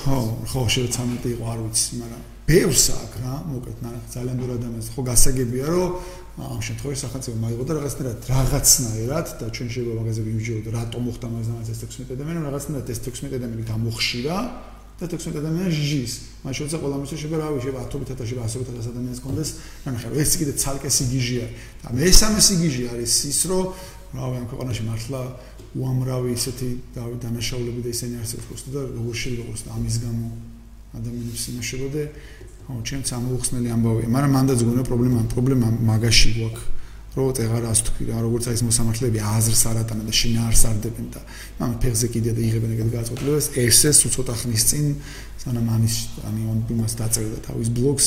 ხო, 0.00 0.18
ხო, 0.48 0.60
შეიძლება 0.72 0.96
13 0.96 1.28
იყო, 1.34 1.44
არ 1.52 1.58
ვიცი, 1.64 1.92
მაგრამ 2.00 2.22
ბევრს 2.48 2.84
აქვს 3.04 3.16
რა, 3.20 3.34
მოკლედ 3.52 3.78
ნანახი 3.84 4.08
ძალიან 4.16 4.36
ბევრი 4.40 4.52
ადამიანს. 4.58 4.88
ხო 4.94 5.00
გასაგებია, 5.04 5.66
რომ 5.76 5.90
ამ 6.34 6.60
შემთხვევაში 6.66 7.00
სახელმწიფო 7.04 7.36
მაიღო 7.44 7.64
და 7.68 7.72
რაღაცნაირად 7.78 8.18
რაღაცნაირად 8.32 9.26
და 9.38 9.46
ჩვენ 9.54 9.68
შეიძლება 9.70 9.94
მაგაზე 10.00 10.20
ვიმჯეროთ, 10.24 10.66
რატომ 10.74 11.00
მოხდა 11.04 11.26
მას 11.30 11.46
ეს 11.72 11.78
16 11.84 12.10
ადამიანი, 12.16 12.40
რაღაცნაირად 12.48 12.88
ეს 12.90 13.00
16 13.06 13.38
ადამიანი 13.38 13.64
გამოხშირა 13.70 14.36
და 14.94 15.04
16 15.10 15.38
ადამიანს 15.42 15.74
ჟის. 15.74 16.12
მას 16.44 16.54
შეიძლება 16.54 16.78
ყველა 16.84 16.96
მისო 17.02 17.14
შეიძლება 17.18 17.38
რავი, 17.42 17.58
შეიძლება 17.64 17.82
10.000 17.90 18.14
და 18.14 18.24
შეიძლება 18.28 18.48
100.000 18.54 18.90
ადამიანს 18.94 19.20
კონდეს. 19.24 19.50
ნახე, 19.84 20.08
ეს 20.22 20.32
კიდე 20.38 20.52
ცალკე 20.62 20.90
სიგიჟია. 20.96 21.46
და 21.82 21.88
მესამე 21.98 22.40
სიგიჟი 22.46 22.82
არის 22.94 23.12
ის, 23.32 23.40
რომ 23.50 23.64
რავი, 24.14 24.34
ამ 24.38 24.46
ქვეყანაში 24.50 24.82
მართლა 24.86 25.20
უამრავი 25.74 26.30
ისეთი 26.38 26.68
დავი 26.94 27.16
დანაშაულები 27.18 27.80
და 27.82 27.90
ისინი 27.90 28.14
არსებობს 28.22 28.60
და 28.70 28.80
როგორ 28.94 29.14
შეიძლება 29.18 29.50
იყოს 29.50 29.62
ამის 29.74 29.96
გამო 30.06 30.26
ადამიანებს 30.94 31.42
იმაშებოდე. 31.50 32.02
ხო, 32.64 32.72
ჩემს 32.86 33.10
ამოხსნელი 33.18 33.68
ამბავია, 33.74 34.08
მაგრამ 34.14 34.30
მანდაც 34.38 34.58
გონია 34.64 34.84
პრობლემა, 34.88 35.18
პრობლემა 35.34 35.66
მაგაში 35.90 36.30
გვაქვს. 36.38 36.83
რო 37.14 37.24
წეღარას 37.38 37.80
თქვი 37.86 38.04
რა 38.10 38.18
როგორც 38.26 38.44
აი 38.50 38.54
ეს 38.58 38.62
მოსამართლეები 38.66 39.20
აზრს 39.22 39.62
არატანენ 39.70 40.06
და 40.10 40.14
შინაარს 40.18 40.62
არდებენ 40.70 41.06
და 41.14 41.20
ამ 41.62 41.72
ფეხზე 41.78 42.06
კიდე 42.14 42.30
და 42.34 42.40
იღებენ 42.42 42.70
ეგეთ 42.74 42.88
გადაწყვეტილებას 42.94 43.46
ესეს 43.64 43.98
უცოტა 44.10 44.34
ხნის 44.34 44.64
წინ 44.70 44.86
სანამ 45.44 45.66
ამის 45.78 45.94
ამი 46.26 46.42
იმას 46.74 46.92
დაწერდა 46.98 47.38
თავის 47.46 47.68
ბლოგს 47.70 48.06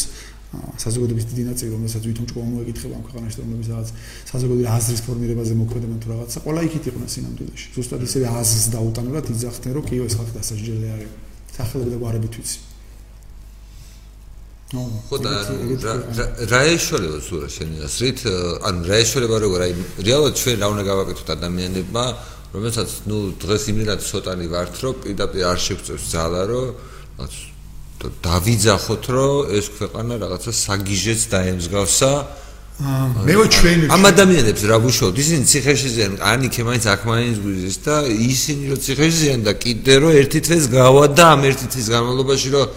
საზოგადოების 0.80 1.26
დიდი 1.28 1.44
ნაწილი 1.48 1.70
რომელსაც 1.76 2.04
ვითომ 2.08 2.26
ჭკუა 2.32 2.46
მოეკითხება 2.48 2.96
ამ 2.98 3.04
ქვეყანაში 3.08 3.38
რომლებიც 3.44 3.68
რაღაც 3.68 3.90
საზოგადოების 4.32 4.70
აზრის 4.78 5.02
ფორმირებაზე 5.08 5.54
მოქმედებენ 5.60 6.00
თუ 6.04 6.08
რაღაცა 6.14 6.38
ყველა 6.48 6.62
იქით 6.68 6.84
იყვნენ 6.88 7.10
სინამდვილეში. 7.16 7.68
ზუსტად 7.76 8.02
ისე 8.08 8.18
აზრს 8.32 8.66
დაუტანებად 8.76 9.26
იძახდნენ 9.36 9.72
რომ 9.76 9.84
კიო 9.92 10.04
ეს 10.08 10.16
ხალხი 10.18 10.34
დასაჯდელი 10.40 10.88
არის. 10.96 11.12
სახელები 11.58 11.90
და 11.92 11.98
გვარები 12.00 12.28
თვითი 12.32 12.77
ხო 14.68 15.18
და 15.24 15.32
რა 16.52 16.62
ეშოლება 16.76 17.20
სურა 17.24 17.48
შენი 17.48 17.86
ასრით 17.88 18.20
ანუ 18.68 18.82
რა 18.84 18.98
ეშოლება 19.00 19.38
როგორ 19.40 19.62
აი 19.64 19.74
რეალურად 20.04 20.36
ჩვენ 20.36 20.58
რა 20.60 20.68
უნდა 20.76 20.84
გავაკეთოთ 20.92 21.30
ადამიანებმა 21.40 22.06
რომელსაც 22.52 22.90
ნუ 23.08 23.18
დღეს 23.40 23.64
იმილად 23.72 24.00
ცოტანი 24.04 24.48
ვართ 24.52 24.76
რომ 24.84 24.96
პირდაპირ 25.08 25.44
არ 25.48 25.60
შეგვწევს 25.68 26.06
ძალა 26.12 26.42
რომ 26.52 26.68
დავიძახოთ 28.28 29.06
რომ 29.16 29.56
ეს 29.56 29.66
ქვეყანა 29.72 30.14
რაღაცა 30.28 30.52
საგიჟეც 30.52 31.22
დაემსგავსა 31.32 32.12
მე 33.24 33.34
ვარ 33.40 33.48
ჩვენი 33.48 33.86
ამ 33.90 34.04
ადამიანებს 34.12 34.64
რა 34.70 34.78
გუშოთ 34.84 35.16
ისინი 35.18 35.44
ციხეში 35.50 35.90
ზიან 35.96 36.14
ან 36.22 36.44
იქ 36.46 36.56
მაინც 36.68 36.84
აქ 36.92 37.02
მაინც 37.10 37.36
გვიზის 37.42 37.78
და 37.88 37.96
ისინი 38.06 38.64
რომ 38.70 38.80
ციხეში 38.86 39.18
ზიან 39.24 39.42
და 39.48 39.54
კიდე 39.64 39.94
რომ 40.04 40.12
ერთი 40.22 40.40
დღეს 40.46 40.64
გავა 40.76 41.06
და 41.18 41.26
ამ 41.34 41.42
ერთი 41.50 41.66
დღის 41.74 41.88
განმავლობაში 41.96 42.50
რომ 42.54 42.68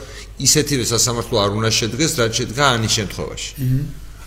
ისეთივე 0.46 0.84
სასამართლო 0.92 1.36
არ 1.44 1.50
უნდა 1.58 1.70
შედგეს, 1.80 2.12
რაც 2.20 2.32
შედგა 2.40 2.64
ანის 2.74 2.92
შემთხვევაში. 2.98 3.50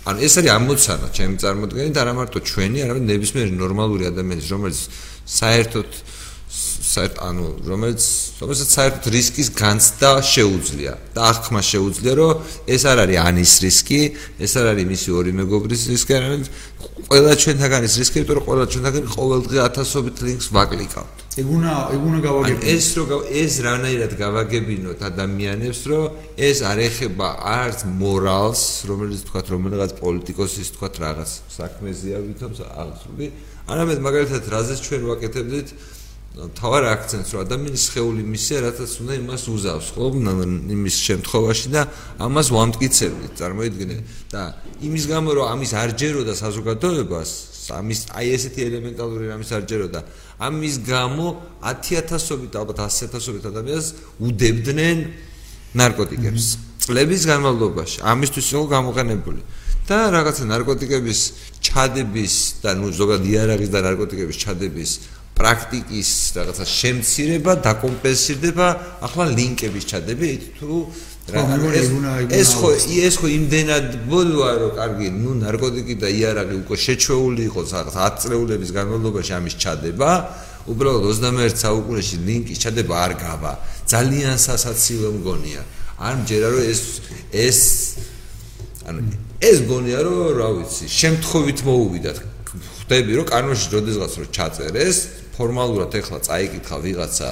ანუ 0.04 0.18
ეს 0.20 0.34
არის 0.38 0.52
ამოცანა 0.58 1.06
ჩემი 1.16 1.34
წარმოდგენით, 1.42 1.96
არა 1.96 2.12
მარტო 2.18 2.38
ჩვენი, 2.44 2.78
არამედ 2.84 3.04
ნებისმიერი 3.08 3.52
ნორმალური 3.56 4.04
ადამიანის, 4.12 4.46
რომელიც 4.52 4.80
საერთოდ 5.24 5.90
საერთ 6.94 7.16
ანუ 7.24 7.46
რომელიც 7.66 8.04
რომელსაც 8.38 8.68
საერთოდ 8.76 9.04
რისკის 9.14 9.48
განცდა 9.58 10.10
შეუძლია 10.22 10.92
და 11.16 11.20
აღქმა 11.30 11.60
შეუძლია, 11.66 12.12
რომ 12.20 12.32
ეს 12.74 12.82
არ 12.90 12.98
არის 13.04 13.18
ანის 13.24 13.52
რისკი, 13.64 14.00
ეს 14.44 14.52
არ 14.60 14.66
არის 14.72 14.86
მისი 14.92 15.08
ორი 15.18 15.32
მეგობრის 15.40 15.82
რისკი, 15.90 16.12
არამედ 16.18 16.44
ყველა 17.10 17.32
ჩვენთაგანის 17.42 17.94
რისკი, 18.00 18.16
იმიტომ 18.20 18.36
რომ 18.38 18.46
ყველა 18.48 18.64
ჩვენთაგანი 18.72 19.08
ყოველდღე 19.16 19.58
ათასობით 19.68 20.16
ლინკს 20.28 20.48
ვაკლიკავთ. 20.54 21.13
ეგ 21.34 21.48
უნდა 21.50 21.72
ეგ 21.94 22.02
უნდა 22.06 22.20
გავაგებინოთ. 22.22 22.62
ეს 22.74 22.86
რო 22.94 23.18
ეს 23.26 23.52
რანაირად 23.66 24.12
გავაგებინოთ 24.14 24.98
ადამიანებს, 25.10 25.80
რომ 25.90 26.04
ეს 26.38 26.58
არ 26.62 26.78
ეხება 26.88 27.28
არც 27.42 27.78
მორალს, 27.90 28.62
რომელიც 28.86 29.20
თქვა 29.26 29.40
რომელიღაც 29.50 29.90
პოლიტიკოსის 29.98 30.68
თქვა 30.78 30.88
რაღაც 31.04 31.30
საქმეზეა 31.58 32.18
ვითომ 32.22 32.52
აღწრული, 32.54 33.26
არამედ 33.66 33.98
მაგალითად 34.06 34.42
რაზეც 34.54 34.78
ჩვენ 34.86 35.02
ვაკეთებდით 35.10 35.68
თავარ 36.34 36.82
აქცენტს 36.90 37.30
რომ 37.30 37.40
ადამიანის 37.46 37.84
ხეული 37.94 38.22
მისია 38.26 38.58
რასაც 38.66 38.90
უნდა 39.02 39.14
იმას 39.22 39.42
უზავს 39.54 39.88
ხო? 39.94 40.06
იმის 40.74 40.96
შემთხვევაში 41.06 41.68
და 41.70 41.82
ამას 42.18 42.46
ვამტკიცებდით 42.50 43.32
წარმოიდგინე. 43.38 43.96
და 44.34 44.42
იმის 44.82 45.04
გამო 45.06 45.30
რომ 45.30 45.46
ამის 45.54 45.70
არ 45.78 45.90
ჯეროდა 45.94 46.34
საზოგადოებას 46.34 47.30
ამის 47.72 48.00
აი 48.12 48.26
ესეთი 48.36 48.60
ელემენტალური 48.68 49.24
რამის 49.32 49.50
არ 49.56 49.62
ჯეროდა 49.70 50.00
ამის 50.44 50.74
გამო 50.84 51.26
10000ობით 51.64 52.52
ალბათ 52.60 52.78
100000ობით 52.84 53.44
ადამიანს 53.52 53.86
უდებდნენ 54.20 54.98
ნარკოტიკებს. 55.74 56.44
წლების 56.84 57.22
განმავლობაში 57.24 57.98
ამისთვის 58.04 58.46
იყო 58.52 58.64
გამოყენებული. 58.76 59.40
და 59.84 59.98
რაღაცა 60.16 60.44
ნარკოტიკების 60.48 61.20
ჩადების 61.60 62.34
და 62.64 62.72
ნუ 62.72 62.88
ზოგადად 62.88 63.28
იარაღის 63.28 63.68
და 63.68 63.80
ნარკოტიკების 63.84 64.36
ჩადების 64.40 64.90
პრაქტიკის 65.36 66.10
რაღაცა 66.40 66.64
შემცირება 66.64 67.52
დაკომპენსირდება 67.68 68.66
ახლა 69.04 69.24
ლინკების 69.36 69.84
ჩადებით 69.84 70.40
თუ 70.56 70.88
ეს 71.24 72.50
ხო 72.60 72.70
ეს 72.76 73.16
ხო 73.16 73.28
იმდენად 73.32 73.86
ბოლოა 74.12 74.50
რომ 74.60 74.72
კარგი 74.76 75.08
ნუ 75.08 75.30
ნარკოტიკი 75.40 75.94
და 75.96 76.08
იარაღი 76.12 76.56
უკვე 76.60 76.76
შეჩვეული 76.84 77.42
იყო 77.48 77.60
რაღაც 77.64 77.96
10 77.96 78.20
წლეულების 78.20 78.70
განმავლობაში 78.76 79.32
ამის 79.32 79.54
ჩადება. 79.56 80.10
უბრალოდ 80.68 81.04
21 81.08 81.56
საუკუნეში 81.64 82.16
ლინკის 82.28 82.58
ჩადება 82.60 82.94
არ 83.08 83.12
გავა. 83.24 83.52
ძალიან 83.88 84.36
სასაცილო 84.36 85.08
მგონია. 85.16 85.62
არ 85.96 86.14
მჯერა 86.20 86.48
რომ 86.52 86.62
ეს 86.68 86.80
ეს 87.32 87.60
ანუ 88.84 89.00
ეს 89.40 89.58
გონია 89.64 89.98
რომ 90.04 90.16
რა 90.36 90.48
ვიცი 90.60 90.84
შემთხვევით 90.92 91.58
მოუვიდათ. 91.64 92.18
ხვდები 92.84 93.12
რომ 93.16 93.26
კანონში 93.32 93.66
როდესღაც 93.72 94.12
რომ 94.20 94.28
ჩაწერეს 94.28 94.98
ფორმალურად 95.34 95.90
ეხლა 95.98 96.18
წაიკითხა 96.28 96.76
ვიღაცა 96.84 97.30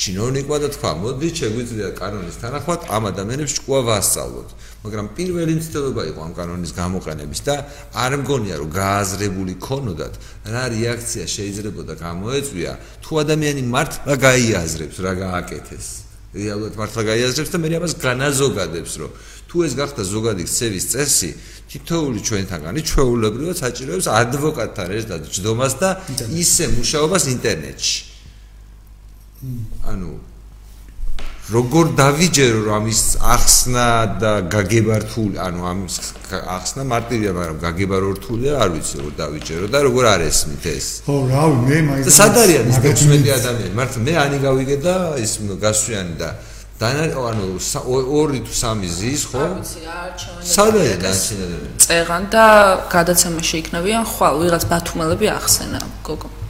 ჩინოვნიკმა 0.00 0.56
და 0.62 0.68
თქვა 0.72 0.90
მოდი 1.02 1.28
შეგვიძლია 1.38 1.88
კანონის 1.98 2.36
თანახმად 2.42 2.80
ამ 2.88 3.02
ადამიანებს 3.12 3.52
ჭკუა 3.58 3.80
ვასწავლოთ. 3.88 4.48
მაგრამ 4.82 5.06
პირველი 5.16 5.52
მცდელობა 5.58 6.02
იყო 6.10 6.20
ამ 6.26 6.32
კანონის 6.34 6.72
გამოყენების 6.74 7.40
და 7.46 7.54
არ 7.94 8.12
მგონია 8.22 8.54
რომ 8.62 8.70
გააზრებული 8.72 9.54
ქონოდათ 9.62 10.14
რა 10.52 10.64
რეაქცია 10.74 11.24
შეიძლებოდა 11.36 11.92
გამოეწვია 12.02 12.72
თუ 13.04 13.12
ადამიანი 13.22 13.62
მართლა 13.74 14.14
გაიაზრებს 14.26 14.96
რა 15.04 15.12
გააკეთეს. 15.22 15.86
რეალურად 16.32 16.74
მართლა 16.80 17.02
გაიაზრებს 17.12 17.50
და 17.52 17.58
მე 17.60 17.68
ამას 17.76 17.94
განაზოგადებს 18.00 18.92
რომ 19.00 19.10
თუ 19.52 19.56
ეს 19.68 19.72
გახდა 19.76 20.02
ზოგადი 20.08 20.44
ქცევის 20.48 20.84
წესი 20.92 21.30
თითოეული 21.68 22.20
ჩვენთაგანი 22.24 22.80
ჩვეულებრივად 22.88 23.56
საჭიროებს 23.60 24.06
ადვოკატთან 24.08 24.88
ერთად 24.96 25.20
ჯდომას 25.28 25.74
და 25.76 25.90
ისე 26.32 26.64
მუშაობას 26.72 27.24
ინტერნეტში. 27.36 28.11
ანუ 29.92 30.12
როგორ 31.50 31.86
დავიჯერო 31.98 32.58
რომ 32.64 32.74
ამის 32.78 33.00
ახსნა 33.18 33.86
და 34.22 34.32
გაგება 34.46 34.96
რთული, 35.02 35.36
ანუ 35.42 35.60
ამის 35.66 35.94
ახსნა 36.30 36.82
მარტივია, 36.86 37.32
მაგრამ 37.34 37.58
გაგება 37.66 37.96
რთულია, 37.98 38.52
არ 38.62 38.68
ვიცი 38.78 38.94
როგორ 39.02 39.14
დავიჯერო 39.18 39.66
და 39.74 39.78
როგორ 39.82 40.04
არესმით 40.14 40.64
ეს. 40.70 40.86
ხო, 41.02 41.16
რავი, 41.34 41.58
მე 41.66 41.78
მაინც 41.88 42.06
სად 42.14 42.36
არის 42.38 42.56
ეს 42.62 42.78
16 42.78 43.34
ადამიანი? 43.42 43.74
მართლა 43.74 44.00
მე 44.06 44.14
ანი 44.22 44.38
გავიგე 44.46 44.76
და 44.86 44.96
ის 45.18 45.32
გასვიანი 45.64 46.14
და 46.22 46.28
დანა 46.78 47.04
ანუ 47.30 47.46
ორი 47.90 48.38
თუ 48.46 48.52
სამი 48.62 48.88
ზის 48.98 49.22
ხო? 49.30 49.42
არ 49.42 49.52
ვიცი, 49.58 49.80
არ 49.86 50.10
ჩავანე. 50.22 50.46
სადაა 50.56 50.94
დანჩენილი? 51.02 51.68
წეღან 51.82 52.22
და 52.34 52.44
გადაცემა 52.94 53.40
შეიქნებიან 53.50 54.02
ხვალ 54.06 54.34
ვიღაც 54.42 54.62
ბათუმელები 54.70 55.26
ახსენა 55.38 55.80
გოგო. 56.06 56.41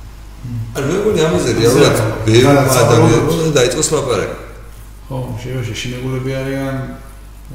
ანუ 0.73 0.87
მე 0.89 0.97
მგონი 1.03 1.21
ამაზე 1.29 1.51
რეალურად 1.59 1.97
ბევრი 2.27 2.53
ადამიანი 2.83 3.53
დაიწყოს 3.59 3.89
ლაპარაკი. 3.93 4.37
ხო, 5.09 5.17
შეიძლება 5.43 5.65
შეშინებულები 5.69 6.31
არიან, 6.41 6.77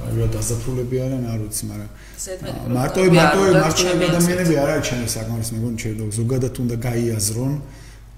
აი 0.07 0.27
დასაფრულები 0.37 0.95
არიან, 1.05 1.23
არ 1.33 1.39
ვიცი, 1.41 1.63
მაგრამ 1.71 1.89
მარტო 2.77 2.99
მარტო 3.17 3.39
მარტო 3.57 3.83
ადამიანები 3.97 4.53
არ 4.61 4.69
არის 4.77 4.85
ჩემს 4.89 5.11
საკმარის 5.17 5.49
მე 5.53 5.57
მგონი 5.57 5.77
შეიძლება 5.83 6.11
ზოგადად 6.19 6.53
უნდა 6.61 6.75
გაიაზრონ. 6.87 7.53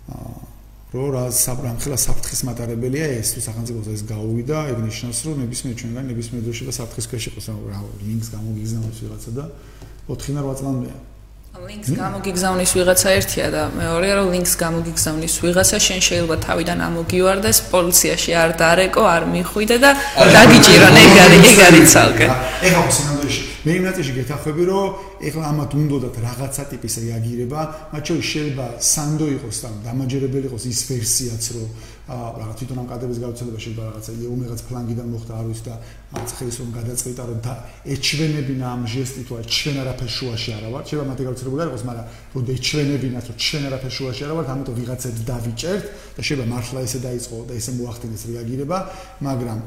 აა 0.10 0.50
რომ 0.90 1.10
რა 1.14 1.24
საბრამ 1.30 1.78
ხელა 1.78 1.98
საფრთხის 2.02 2.40
მატარებელია 2.50 3.08
ეს 3.22 3.38
თუ 3.38 3.42
სახელმწიფოს 3.46 3.90
ეს 3.94 4.02
გაუვიდა 4.10 4.58
ეგ 4.74 4.78
ნიშნავს 4.90 5.20
რომ 5.22 5.36
ნებისმიერ 5.46 5.76
ჩვენგან 5.78 6.06
ნებისმიერ 6.10 6.42
დროში 6.50 6.64
და 6.66 6.74
საფრთხის 6.74 7.06
ქვეშ 7.14 7.24
იყოს 7.30 7.48
რა 7.54 7.82
ლინკს 8.10 8.30
გამოგიგზავნის 8.34 9.02
ვიღაცა 9.06 9.32
და 9.38 9.46
4-8 10.10 10.58
წლამდეა 10.58 10.98
ლინკს 11.60 11.92
გამოგიგზავნის 11.92 12.72
ვიღაცა 12.78 13.10
ერთია 13.20 13.48
და 13.52 13.62
მეორეა 13.76 14.14
რომ 14.16 14.28
ლინკს 14.32 14.54
გამოგიგზავნის 14.64 15.34
ვიღაცა 15.44 15.78
შენ 15.86 16.00
შეიძლება 16.08 16.36
თავიდან 16.46 16.80
ამოგივარდეს 16.88 17.58
პოლიციაში 17.74 18.32
არ 18.44 18.52
დარეკო 18.62 19.04
არ 19.04 19.24
მიხვიდე 19.34 19.78
და 19.84 19.92
დაგიჭირონ 20.40 20.96
ეგ 21.04 21.16
არის 21.26 21.44
ეგ 21.52 21.60
არის 21.68 21.86
ცალკე. 21.92 22.28
ეხლა 22.64 22.80
ხო 22.80 22.92
სინამდვილეში 22.96 23.42
მე 23.60 23.72
იმ 23.76 23.84
ნაწილში 23.90 24.14
გეთახები 24.16 24.64
რომ 24.72 24.88
ეხლა 25.28 25.44
ამათ 25.52 25.72
უნდათ 25.76 26.16
რაღაცა 26.24 26.64
ტიპის 26.72 26.94
რეაგირება 27.04 27.60
მათ 27.92 28.04
შორის 28.08 28.26
შეიძლება 28.32 28.66
სანდო 28.80 29.28
იყოს 29.36 29.58
და 29.64 29.70
დამაჯერებელი 29.84 30.46
იყოს 30.48 30.64
ის 30.72 30.80
ვერსიაც 30.90 31.44
რომ 31.60 31.68
რაღაც 32.10 32.56
თვითონ 32.60 32.78
ამ 32.82 32.88
კადრების 32.90 33.20
გაუცელება 33.22 33.60
შეიძლება 33.62 33.84
რაღაცა 33.86 34.12
იუმერაც 34.18 34.62
ფლანგიდან 34.66 35.08
მოხდა 35.14 35.34
არ 35.40 35.46
ვიცი 35.50 35.64
და 35.70 35.76
ცხელის 36.30 36.56
რომ 36.60 36.70
გადაწყვიტა 36.80 37.24
რომ 37.30 37.40
და 37.46 37.54
ეჩვენებინა 37.94 38.66
ამ 38.66 38.82
ჟესტით 38.94 39.26
თუ 39.30 39.34
ჩვენ 39.46 39.76
არაფერ 39.84 40.10
შუაში 40.18 40.50
არა 40.58 40.70
ვარ 40.74 40.84
შეიძლება 40.90 41.10
მათი 41.10 41.24
გაუცელებული 41.30 41.62
არ 41.62 41.70
იყოს 41.70 41.84
მაგრამ 41.90 42.06
რომ 42.34 42.44
ეჩვენებინათ 42.58 43.26
რომ 43.30 43.38
ჩვენ 43.46 43.64
არაფერ 43.70 43.94
შუაში 43.98 44.22
არა 44.26 44.34
ვარ 44.40 44.46
ამიტომ 44.50 44.76
ვიღაცებს 44.80 45.22
დავიჭერთ 45.30 45.86
და 46.18 46.22
შეიძლება 46.26 46.48
მართლა 46.50 46.80
ესე 46.90 47.00
დაიწყო 47.06 47.38
და 47.46 47.54
ესე 47.60 47.72
მოახდინეს 47.78 48.24
რეაგირება 48.30 48.78
მაგრამ 49.30 49.60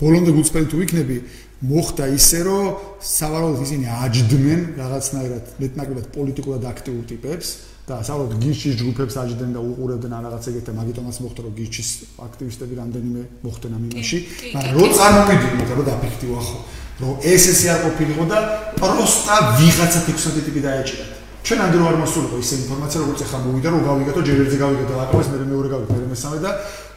ბოლომდე 0.00 0.30
გუწფელი 0.36 0.66
თუ 0.68 0.76
იქნები 0.84 1.16
მოხდა 1.60 2.04
ისე 2.20 2.40
რომ 2.44 2.64
სავარაუდოდ 3.00 3.64
ისინი 3.64 3.86
აჯდნენ 4.04 4.60
რაღაცნაირად 4.80 5.44
მეტნაკლებად 5.60 6.06
პოლიტიკურად 6.16 6.62
აქტიურ 6.72 7.04
ტიპებს 7.10 7.48
და 7.90 7.96
სავარაუდოდ 8.06 8.42
გიჩის 8.44 8.74
ჯგუფებს 8.80 9.14
აჯდნენ 9.22 9.50
და 9.56 9.60
უყურებდნენ 9.66 10.12
ან 10.14 10.22
რაღაც 10.30 10.44
ეგეთე 10.50 10.72
მაგიტომაც 10.80 11.16
მოხდა 11.24 11.40
რომ 11.46 11.54
გიჩის 11.60 11.90
აქტივისტები 12.26 12.74
რამდენიმე 12.80 13.22
მოხდნენ 13.46 13.72
ამ 13.76 13.84
იმაში 13.90 14.18
მაგრამ 14.54 14.74
რო 14.78 14.84
წარმოვიდნენ 14.98 15.66
რომ 15.70 15.86
დაფიქტივა 15.90 16.40
ხო 16.46 16.58
რომ 17.00 17.14
ეს 17.32 17.42
ესე 17.52 17.66
არ 17.74 17.80
ყოფილიყო 17.86 18.24
და 18.30 18.38
პროსტა 18.78 19.34
ვიღაცა 19.58 20.00
ფიქსოდი 20.06 20.40
ტიპი 20.46 20.60
დაეჭირათ 20.66 21.10
ჩვენ 21.40 21.60
ამდენ 21.64 21.82
არ 21.88 21.96
მოსულიყო 22.04 22.36
ისე 22.44 22.54
ინფორმაცია 22.62 22.98
როგორც 23.00 23.20
ახლა 23.24 23.38
მოვიდა 23.44 23.68
რომ 23.72 23.82
გავიგეთო 23.88 24.20
ჯერ 24.28 24.40
ერთზე 24.44 24.58
გავიგეთო 24.60 24.94
აკავეს 25.04 25.28
მე 25.32 25.36
მეორე 25.50 25.68
გავიგეთო 25.72 26.00
მე 26.00 26.08
მესამე 26.12 26.38
და 26.44 26.50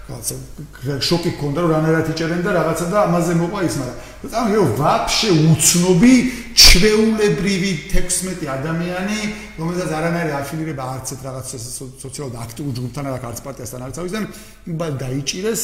რაღაცა 0.03 0.99
შოკი 1.07 1.31
ქონდა 1.39 1.63
რომ 1.63 1.71
რანერად 1.73 2.09
იჭერენ 2.11 2.41
და 2.43 2.51
რაღაცა 2.59 2.85
და 2.91 2.97
ამაზე 3.07 3.33
მოყვა 3.39 3.59
ის 3.63 3.75
მაგრამ 3.79 3.97
წამი 4.33 4.53
რომ 4.59 4.69
ვაფშე 4.79 5.29
უცნობი 5.53 6.15
ჩვეულებრივი 6.63 7.71
16 7.93 8.43
ადამიანი 8.57 9.19
რომელსაც 9.63 9.89
არანაირი 9.99 10.33
აფილირება 10.43 10.83
არც 10.95 11.07
ერთ 11.15 11.21
რაღაც 11.23 11.47
სოციალურ 12.03 12.35
აქტიურ 12.43 12.71
ჯგუფთან 12.77 13.03
არა 13.13 13.19
კარც 13.23 13.39
პარტიასთან 13.47 13.81
არც 13.87 13.95
ავისთან 14.03 14.23
იბა 14.75 14.87
დაიჭირეს 15.03 15.63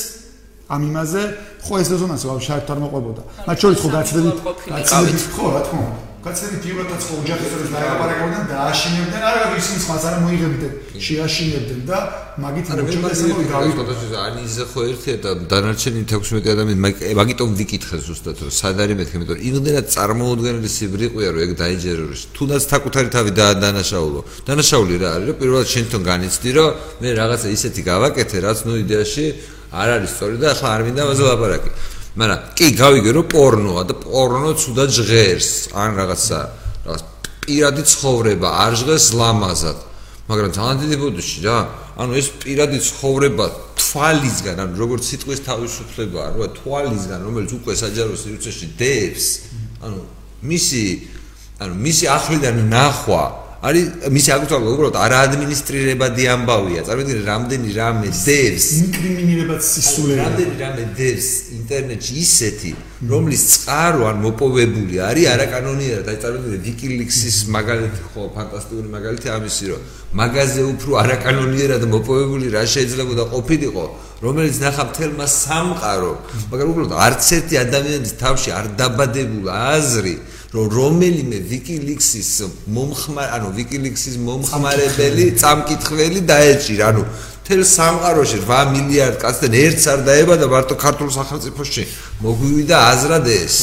ამ 0.69 0.81
იმაზე. 0.85 1.21
ხო 1.65 1.73
ეს 1.81 1.87
რეზონანსი 1.93 2.25
ვაფშე 2.29 2.51
არ 2.61 2.79
მოყვებოდა. 2.85 3.21
მათ 3.49 3.57
შორის 3.57 3.77
ხო 3.81 3.89
გაცდებით 3.89 4.37
გაცდებით 4.69 5.23
ხო 5.33 5.45
რა 5.49 5.61
თქმა 5.65 5.81
უნდა 5.89 6.08
კაცები 6.19 6.57
პირველადაც 6.63 7.03
ხო 7.07 7.17
ოჯახისწორეს 7.23 7.69
დაეყარებოდნენ 7.71 8.47
და 8.51 8.55
აშინებდნენ 8.69 9.23
არა 9.29 9.43
ისინი 9.55 9.79
სხვას 9.83 10.05
არ 10.09 10.15
მოიღებდნენ 10.23 10.71
შეაშინებდნენ 11.05 11.83
და 11.87 11.97
მაგით 12.43 12.71
მოჭრდეს 12.79 13.21
რომ 13.29 13.39
გავიყოთ 13.53 13.89
ან 14.23 14.35
ისე 14.43 14.63
ხო 14.71 14.81
ერთია 14.91 15.15
და 15.23 15.31
დანარჩენი 15.53 16.01
16 16.11 16.49
ადამიანი 16.53 17.15
მაგიტომ 17.19 17.49
ვიკითხე 17.59 17.99
ზუსტად 18.07 18.37
რომ 18.43 18.51
სად 18.59 18.81
არის 18.83 18.99
მეთქე 18.99 19.21
მეტყვი 19.21 19.39
იმდენად 19.49 19.85
წარმოუდგენელი 19.95 20.69
სიბრიყვია 20.75 21.29
რომ 21.31 21.41
ეგ 21.47 21.51
დაიჯერო 21.63 22.05
თუნდაც 22.35 22.63
თაკუთარი 22.71 23.09
თავი 23.15 23.31
დაანაშაულო 23.39 24.21
დანაშაული 24.49 24.95
რა 24.99 25.09
არის 25.15 25.27
რომ 25.31 25.39
პირველად 25.39 25.67
შენ 25.71 25.85
თვითონ 25.87 26.03
განიცდი 26.11 26.49
რომ 26.59 26.69
მე 26.99 27.09
რაღაცა 27.21 27.47
ისეთი 27.55 27.81
გავაკეთე 27.91 28.37
რაც 28.43 28.57
ნუ 28.67 28.73
იდეაში 28.83 29.25
არ 29.69 29.89
არის 29.95 30.11
სწორი 30.17 30.37
და 30.41 30.47
ახლა 30.51 30.69
არ 30.75 30.81
მინდა 30.89 31.01
ამაზე 31.05 31.23
ლაპარაკი 31.29 31.69
მაგრამ 32.17 32.39
კი 32.57 32.67
გავიგე 32.79 33.11
რომ 33.17 33.25
პორნოა 33.29 33.83
და 33.89 33.93
პორნო 34.01 34.51
ცუდად 34.57 34.89
ჟღერს. 34.89 35.49
ან 35.73 35.89
რაღაცა 35.99 36.39
რაღაც 36.85 37.03
პირადი 37.45 37.83
ცხოვრება 37.85 38.49
არ 38.65 38.73
ჟღერს 38.79 39.07
ლამაზად. 39.19 39.77
მაგრამ 40.29 40.51
ძალიან 40.57 40.77
დიდი 40.81 40.95
ბუდუში 41.01 41.39
რა. 41.45 41.59
ანუ 41.99 42.11
ეს 42.15 42.27
პირადი 42.39 42.79
ცხოვრება 42.79 43.45
თვალისგან 43.75 44.57
ანუ 44.63 44.73
როგორც 44.79 45.03
სიტყვის 45.11 45.39
თავისუფლებაა 45.43 46.29
რა 46.39 46.47
თვალისგან 46.55 47.19
რომელიც 47.27 47.51
უკვე 47.59 47.73
საჯარო 47.75 48.15
სივრცეში 48.15 48.67
დევს 48.79 49.25
ანუ 49.83 49.99
მისი 50.39 50.83
ანუ 51.59 51.73
მისი 51.75 52.05
ახლიდან 52.07 52.55
ნახვა 52.71 53.23
არის 53.59 54.07
მისი 54.15 54.29
აკუთვნილება 54.31 54.71
უბრალოდ 54.71 54.97
არა 55.03 55.17
ადმინისტრირებადი 55.27 56.23
ამბავია. 56.31 56.81
წარმოიდგინე, 56.87 57.23
რამდენი 57.27 57.69
რამე 57.75 58.07
დევს 58.07 58.67
ინკრიმინირებად 58.87 59.61
სისულელე. 59.67 60.19
რამდენი 60.23 60.53
რამე 60.63 60.83
დევს 60.95 61.27
ინტერნეტში 61.59 62.13
ისეთი, 62.23 62.71
რომლის 63.11 63.43
წყარო 63.51 64.01
ან 64.07 64.17
მოპოვებული 64.23 64.95
არის 65.03 65.25
არაკანონიერად. 65.35 66.05
აი 66.07 66.17
წარმოიდგინე 66.23 66.59
WikiLeaks-ის 66.69 67.37
მაგალითი 67.51 68.01
ხო 68.15 68.21
ფანტასტიკური 68.39 68.87
მაგალითი 68.95 69.27
ამისი, 69.27 69.63
რომ 69.75 69.81
მაგაზე 70.19 70.61
უფრო 70.73 70.91
არაკანონიერად 71.03 71.83
მოპოვებული 71.93 72.45
რა 72.55 72.63
შეიძლება 72.63 73.13
და 73.19 73.25
ყოფილიყო, 73.27 73.85
რომელიც 74.23 74.55
ნახა 74.63 74.83
მთელმა 74.87 75.25
სამყარო, 75.27 76.13
მაგრამ 76.47 76.67
უბრალოდ 76.71 76.93
არც 76.95 77.23
ერთი 77.37 77.55
ადამიანის 77.59 78.13
თავში 78.23 78.49
არ 78.55 78.65
დაბადებულა 78.79 79.53
აზრი 79.75 80.15
რომ 80.49 80.65
რომელიმე 80.65 81.37
WikiLeaks-ის 81.45 82.29
მომხმარ, 82.73 83.27
ანუ 83.37 83.47
WikiLeaks-ის 83.53 84.15
მომხმარებელი 84.17 85.25
წამკითხველი 85.37 86.21
დაეჭირა, 86.25 86.83
ანუ 86.89 87.03
თელ 87.45 87.61
სამყაროში 87.65 88.39
8 88.45 88.73
მილიარდ 88.73 89.17
კაცთან 89.21 89.53
ერთს 89.57 89.85
არ 89.93 89.99
დაებადა 90.09 90.45
მარტო 90.53 90.75
ქართულ 90.85 91.09
სახელმწიფოში. 91.13 91.83
მოგვივიდა 92.21 92.75
აზრად 92.93 93.25
ეს. 93.25 93.55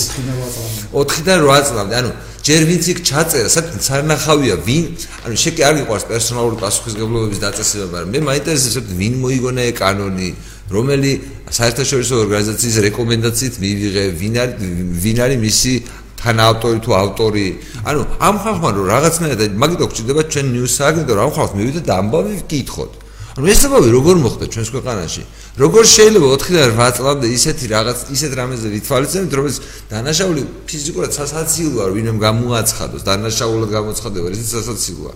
4-დან 0.95 1.41
8 1.43 1.67
წლამდე, 1.71 1.95
ანუ 2.03 2.11
ჯერ 2.47 2.63
ვინც 2.71 2.85
იქ 2.87 2.99
ჩაწერა, 3.03 3.49
საერთოდ 3.51 3.83
სარნახავია 3.83 4.57
ვინ, 4.63 4.85
ანუ 5.27 5.35
შეკი 5.43 5.63
არ 5.67 5.75
გიყვარს 5.83 6.07
პერსონალური 6.07 6.57
პასუხისგებლობების 6.63 7.41
დაწესება, 7.43 7.87
მაგრამ 7.91 8.11
მე 8.15 8.21
მაინტერესებს 8.31 8.91
ვინ 8.95 9.15
მოიგონა 9.23 9.63
ე 9.67 9.73
კანონი, 9.75 10.31
რომელი 10.71 11.13
საერთაშორისო 11.51 12.15
ორგანიზაციის 12.27 12.77
რეკომენდაციით 12.87 13.55
მივიღე, 13.63 14.05
ვინ 14.19 14.35
არის 14.43 14.55
ვინ 15.03 15.19
არის 15.27 15.39
მისი 15.47 15.73
თანაავტორი 16.17 16.79
თუ 16.85 16.91
ავტორი. 16.97 17.47
ანუ 17.89 18.01
ამ 18.19 18.37
ხალხმა 18.43 18.69
რომ 18.77 18.87
რაღაცნაირად 18.93 19.53
მაგიტო 19.63 19.85
გჭირდება 19.91 20.23
ჩვენ 20.33 20.47
ნიუს 20.57 20.77
აგენტო 20.89 21.13
ამ 21.27 21.31
ხალხს 21.37 21.55
მივიდეთ 21.59 21.85
და 21.87 21.95
ამბავი 22.01 22.33
ვკითხოთ. 22.43 22.93
ანუ 23.37 23.47
ეს 23.53 23.61
ამბავი 23.69 23.89
როგორ 23.93 24.17
მოხდა 24.25 24.45
ჩვენს 24.49 24.69
ქვეყანაში? 24.73 25.23
როგორ 25.61 25.83
შეიძლება 25.85 26.27
4-დან 26.41 26.73
8 26.73 26.97
წლამდე 26.97 27.27
ისეთი 27.37 27.65
რაღაც 27.69 27.99
ისეთ 28.17 28.33
რამეზე 28.33 28.69
ვითვალისწინებთ, 28.77 29.33
რომელიც 29.37 29.59
დანაშაული 29.93 30.43
ფიზიკურად 30.69 31.11
სასაცილოა, 31.17 31.87
ვინმე 31.97 32.21
გამოაცხადოს, 32.27 33.03
დანაშაულად 33.09 33.71
გამოცხადება, 33.77 34.27
ეს 34.33 34.41
სასაცილოა. 34.57 35.13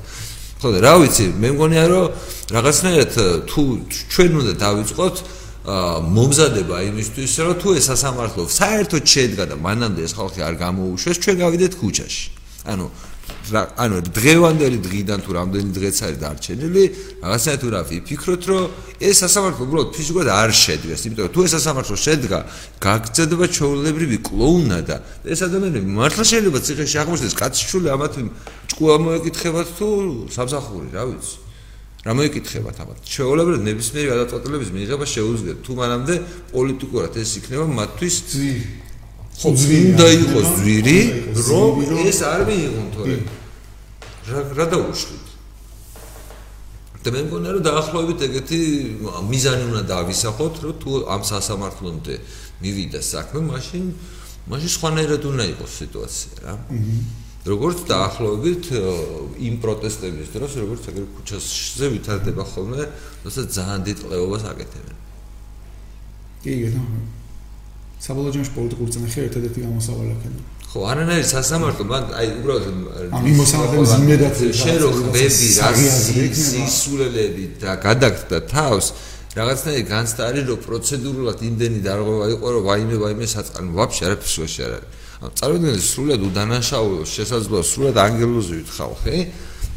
ხო 0.61 0.69
და 0.77 0.79
რა 0.85 0.95
ვიცი, 1.01 1.27
მე 1.41 1.49
მგონია 1.57 1.85
რომ 1.89 2.05
რაღაცნაირად 2.53 3.13
თუ 3.49 3.63
ჩვენ 4.13 4.31
უნდა 4.41 4.53
დავიწყოთ 4.61 5.17
მომზადება 5.61 6.77
იმისთვის, 6.89 7.33
რომ 7.45 7.55
თუ 7.61 7.69
ეს 7.77 7.85
სასამართლო 7.93 8.43
საერთოდ 8.49 9.05
შედგა 9.05 9.45
და 9.53 9.57
მანამდე 9.61 10.01
ეს 10.09 10.13
ხალხი 10.17 10.41
არ 10.41 10.55
გამოუშვეს, 10.57 11.17
ჩვენ 11.21 11.37
გავიდეთ 11.45 11.73
ქუჩაში. 11.77 12.25
ანუ 12.65 12.87
ანუ 13.51 13.97
დღევანდელი 14.15 14.79
დღიდან 14.85 15.19
თუ 15.27 15.31
რამდენი 15.35 15.71
დღეც 15.75 15.97
არის 16.07 16.19
დარჩენილი, 16.23 16.85
რაღაცა 17.25 17.53
თუ 17.63 17.69
რა 17.75 17.81
ვიფიქროთ, 17.91 18.43
რომ 18.51 18.63
ეს 19.01 19.17
სასამართლო 19.23 19.63
უბრალოდ 19.67 19.89
ფიზიკურად 19.97 20.29
არ 20.31 20.51
შედგეს, 20.51 21.01
იმიტომ 21.07 21.25
რომ 21.27 21.35
თუ 21.35 21.41
ეს 21.47 21.53
სასამართლო 21.57 21.97
შედგა, 22.07 22.39
გაგრძელდება 22.85 23.47
ჩაოლებრივი 23.51 24.19
კლოუნა 24.29 24.79
და 24.87 24.97
ეს 25.27 25.41
ადამიანები 25.47 25.89
მართლა 25.99 26.25
შეიძლება 26.31 26.59
ციხეში 26.63 26.97
აღმოჩნდეს 27.03 27.35
კაცშული 27.41 27.89
ამათი 27.91 28.21
ჭკუა 28.71 28.95
მოეკითხებათ 29.03 29.69
თუ 29.79 29.89
სამსახური, 30.31 30.89
რა 30.95 31.05
ვიცი. 31.11 31.50
რა 32.01 32.13
მოიკითხებათ 32.17 32.77
ამათ? 32.81 32.99
შეუულებრივად 33.05 33.61
ნებისმიერი 33.61 34.09
გადაწყვეტილების 34.09 34.71
მიღება 34.73 35.07
შეუძლიათ 35.15 35.59
თუ 35.67 35.73
მანამდე 35.81 36.15
პოლიტიკურად 36.49 37.13
ეს 37.21 37.31
იქნება 37.41 37.65
მათთვის 37.77 38.17
ძვირი. 38.31 38.63
ხო, 39.41 39.49
ძვირდა 39.61 40.07
იყოს 40.21 40.49
ძვირი, 40.61 40.99
რომ 41.45 41.75
ეს 42.09 42.21
არ 42.25 42.41
მიიღონ 42.49 42.89
თორე. 42.97 43.17
რა 44.33 44.41
რა 44.57 44.67
დაუშვით? 44.73 45.27
და 47.01 47.09
მე 47.17 47.21
მგონია 47.29 47.51
რომ 47.57 47.63
დაახლოებით 47.65 48.21
ეგეთი 48.29 48.61
მიზანი 49.29 49.63
უნდა 49.73 49.83
დავისახოთ, 49.89 50.55
რომ 50.65 50.75
თუ 50.81 50.91
ამ 51.05 51.23
სასამართლომდე 51.25 52.15
მივიდა 52.61 53.01
საქმე, 53.01 53.41
მაშინ 53.49 53.85
მაშინ 54.53 54.71
სხვანაირად 54.77 55.23
უნდა 55.25 55.45
იყოს 55.53 55.73
სიტუაცია 55.81 56.33
რა. 56.45 56.55
აჰა. 56.61 57.30
როგორც 57.41 57.79
დაახლოებით 57.89 58.65
იმ 59.41 59.55
პროტესტების 59.65 60.29
დროს, 60.35 60.53
როგორც 60.61 60.83
ეგრე 60.93 61.07
ქუჩაზე 61.17 61.87
ვითარდება 61.95 62.45
ხოლმე, 62.45 62.83
თორსა 63.25 63.43
ძალიან 63.49 63.81
დიდ 63.89 63.99
ყლეობას 64.05 64.43
აკეთებენ. 64.53 64.97
კი, 66.45 66.53
გეტო. 66.61 66.83
საბოლოო 68.01 68.33
ჯამში 68.33 68.53
პოლიტიკურ 68.57 68.89
წნეხი 68.93 69.19
ერთადერთი 69.29 69.59
გამოსავალი 69.61 70.11
აქედან. 70.17 70.43
ხო, 70.71 70.79
არანაირი 70.87 71.27
სასამართლო, 71.35 71.85
მაგრამ 71.91 72.13
აი 72.21 72.27
უბრალოდ 72.41 72.65
ამ 73.17 73.25
იმოსავალებს 73.27 73.93
იმედად 74.01 74.35
შენ 74.61 74.77
რო 74.81 74.91
ხვდები 74.97 75.47
რა 75.61 75.71
სისულელები 76.45 77.45
და 77.61 77.71
გადაგდა 77.85 78.39
თავს 78.55 78.87
რაღაცნაირი 79.35 79.85
განცდა 79.91 80.23
არის 80.31 80.45
რომ 80.51 80.59
პროცედურულად 80.67 81.39
იმდენი 81.51 81.79
დარღვევა 81.87 82.27
იყო 82.35 82.47
რომ 82.55 82.63
ვაიმე 82.71 82.97
ვაიმე 83.03 83.27
საწყანი 83.35 83.69
ვაფშე 83.79 84.03
არაფერს 84.07 84.33
შეშე 84.39 84.63
არ 84.67 84.73
არის. 84.79 84.89
წარმოიდგინეთ 85.21 85.85
სრულად 85.85 86.21
უდანაშაულო 86.31 87.05
შესაძლოა 87.05 87.63
სრულად 87.69 87.97
ანგელოზივით 88.01 88.69
ხალხი 88.73 89.17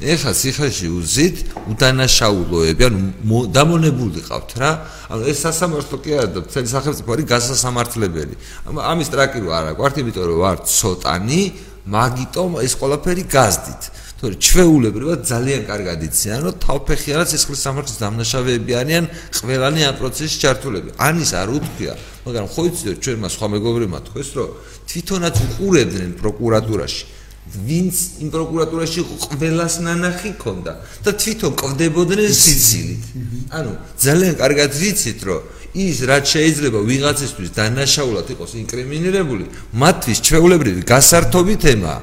ეხლა 0.03 0.31
ციხეში 0.35 0.87
უზით 0.99 1.37
უდანაშაულოები, 1.71 2.83
ანუ 2.87 2.99
მო- 3.23 3.47
დამონებული 3.55 4.19
ყავთ 4.23 4.51
რა. 4.59 4.71
ანუ 5.11 5.23
ეს 5.31 5.37
სასამართლო 5.47 5.97
კი 6.03 6.09
არა 6.17 6.29
და 6.33 6.39
მთელი 6.43 6.67
სახელმწიფო 6.75 7.09
არის 7.13 7.25
გასასამართლებელი. 7.33 8.35
ამ 8.67 8.75
ამის 8.83 9.07
ტრაკი 9.13 9.39
არა 9.47 9.71
გვართ, 9.79 9.95
იმიტომ 10.03 10.23
რომ 10.27 10.37
ვარ 10.43 10.57
ცოტანი, 10.67 11.41
მაგიტომ 11.87 12.51
ეს 12.63 12.73
ყველაფერი 12.79 13.23
გაზდით. 13.27 13.83
თორე 14.23 14.35
ჩვეულებრივად 14.39 15.19
ძალიან 15.27 15.61
კარგად 15.67 15.99
იციან, 16.07 16.39
რომ 16.47 16.55
თავფეხიანად 16.63 17.27
სისხლის 17.27 17.59
სამართლის 17.59 17.97
დამნაშავეები 17.99 18.71
არიან 18.71 19.05
ყველანი 19.35 19.81
ამ 19.83 19.95
პროცესში 19.99 20.37
ჩართულები. 20.43 20.89
ანის 20.95 21.31
არ 21.35 21.47
უთქვია, 21.59 21.93
მაგრამ 22.23 22.47
ხო 22.47 22.61
იცით 22.71 22.97
ჩვენმა 23.03 23.27
სხვა 23.35 23.47
მეგობრებმა 23.51 23.99
თქვეს, 24.07 24.29
რომ 24.39 24.49
თვითონაც 24.89 25.35
უყურებდნენ 25.45 26.11
პროკურატურაში. 26.21 27.03
ვინც 27.43 27.95
იმ 28.23 28.29
პროკურატურაში 28.31 29.01
ყველას 29.03 29.73
ნანახი 29.83 30.31
ქონდა 30.39 30.73
და 31.03 31.11
თვითონ 31.11 31.53
ყვდებოდნენ 31.59 32.31
სიცილით. 32.31 33.03
ანუ 33.51 33.71
ძალიან 33.99 34.33
კარგად 34.39 34.71
ვიცით, 34.71 35.19
რომ 35.27 35.41
ის 35.73 35.97
რაც 36.07 36.23
შეიძლება 36.33 36.79
ვიღაცისთვის 36.87 37.49
დანაშაულად 37.57 38.27
იყოს 38.33 38.51
ინკრიმინირებული, 38.63 39.45
მათთვის 39.75 40.19
ჩვეულებრივი 40.23 40.81
გასართობი 40.87 41.55
თემაა. 41.59 42.01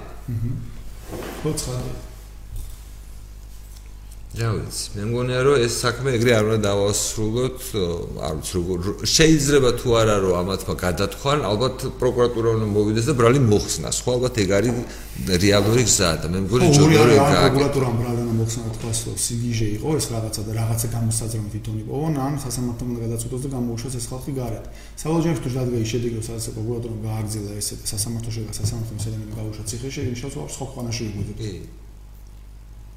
ხო 1.41 1.51
ცხადია 1.57 2.10
რა 4.31 4.51
ვიცი, 4.55 4.93
მე 4.95 5.05
მგონია 5.11 5.39
რომ 5.43 5.57
ეს 5.59 5.75
საქმე 5.83 6.13
ეგრე 6.15 6.33
არ 6.39 6.45
უნდა 6.47 6.59
დავასრულოთ, 6.63 7.63
არ 8.23 8.35
ვიცი 8.39 8.53
როგორ 8.55 8.79
შეიძლება 9.11 9.71
თუ 9.81 9.89
არა 10.01 10.17
რომ 10.23 10.35
ამათმა 10.41 10.75
გადათქვან, 10.87 11.39
albათ 11.51 11.79
პროკურატურა 11.99 12.49
უნდა 12.55 12.69
მოვიდეს 12.71 13.07
და 13.11 13.15
ბრალი 13.19 13.41
მოხსნას. 13.43 13.97
ხო 14.07 14.11
ალბათ 14.15 14.35
ეგ 14.39 14.51
არის 14.55 14.75
რეალური 15.35 15.83
გზა 15.83 16.11
და 16.23 16.27
მე 16.31 16.39
მგონი 16.47 16.67
ჯობია 16.79 17.01
რომ 17.11 17.11
ეგ 17.11 17.27
გააკეთოს. 17.27 17.51
პროკურატურამ 17.51 17.95
ბრალანა 17.99 18.33
მოხსნა 18.39 18.63
თქვას 18.79 18.99
რომ 19.11 19.17
სიგიჟე 19.19 19.67
იყო 19.77 19.89
ეს 19.99 20.07
რაღაცა 20.15 20.41
და 20.47 20.53
რაღაცა 20.61 20.87
გამოსაძრამ 20.95 21.47
თვითონ 21.51 21.77
იპოვონ, 21.83 22.15
ან 22.23 22.33
სასამართლომ 22.47 22.87
უნდა 22.91 23.01
გადაწყვეტოს 23.11 23.43
და 23.43 23.49
გამოუშვეს 23.51 23.95
ეს 23.99 24.07
ხალხი 24.15 24.33
გარეთ. 24.39 24.65
საბოლოო 24.95 25.23
ჯამში 25.27 25.41
თუ 25.43 25.49
რადგან 25.59 25.81
ის 25.83 25.91
შედეგი 25.91 26.19
სადაც 26.23 26.45
პროკურატურამ 26.55 27.01
გააგრძელა 27.03 27.51
ესე 27.59 27.75
და 27.83 27.85
სასამართლო 27.93 28.31
შეგა 28.31 28.51
სასამართლო 28.63 28.93
მისადენი 28.95 29.25
გაუშვა 29.35 29.63
ციხეში, 29.71 30.01
ის 30.15 30.19
შეიძლება 30.23 30.47
სხვა 30.55 30.67
ხანაში 30.71 31.03
იგუძებს. 31.11 31.43
კი. 31.43 31.90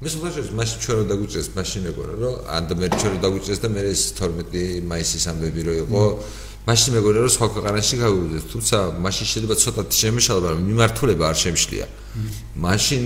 მე 0.04 0.10
შეფასებს 0.12 0.50
მაშინ 0.52 0.80
ჩვენ 0.84 0.96
რო 1.00 1.04
დაგვიწეს 1.08 1.46
მაშინ 1.56 1.80
მეგონა 1.88 2.14
რომ 2.20 2.34
ან 2.44 2.62
და 2.68 2.74
მე 2.76 2.88
ჩვენ 2.92 3.10
რო 3.14 3.18
დაგვიწეს 3.24 3.58
და 3.64 3.68
მე 3.72 3.82
ეს 3.88 4.02
12 4.20 4.84
მაისის 4.90 5.24
ამბები 5.32 5.62
რო 5.64 5.74
იყო 5.80 6.02
მაშინ 6.68 6.90
მეგონა 6.96 7.18
რომ 7.24 7.32
სხვა 7.36 7.46
ქვეყანაში 7.54 7.94
გავუძეს 8.04 8.44
თუმცა 8.52 8.76
მაშინ 9.00 9.24
შეიძლება 9.32 9.54
ცოტათი 9.64 9.96
შემეშალა 10.04 10.40
მაგრამ 10.44 10.62
მიმართულება 10.68 11.24
არ 11.32 11.36
შემშლია 11.44 11.86
მაშინ 12.66 13.02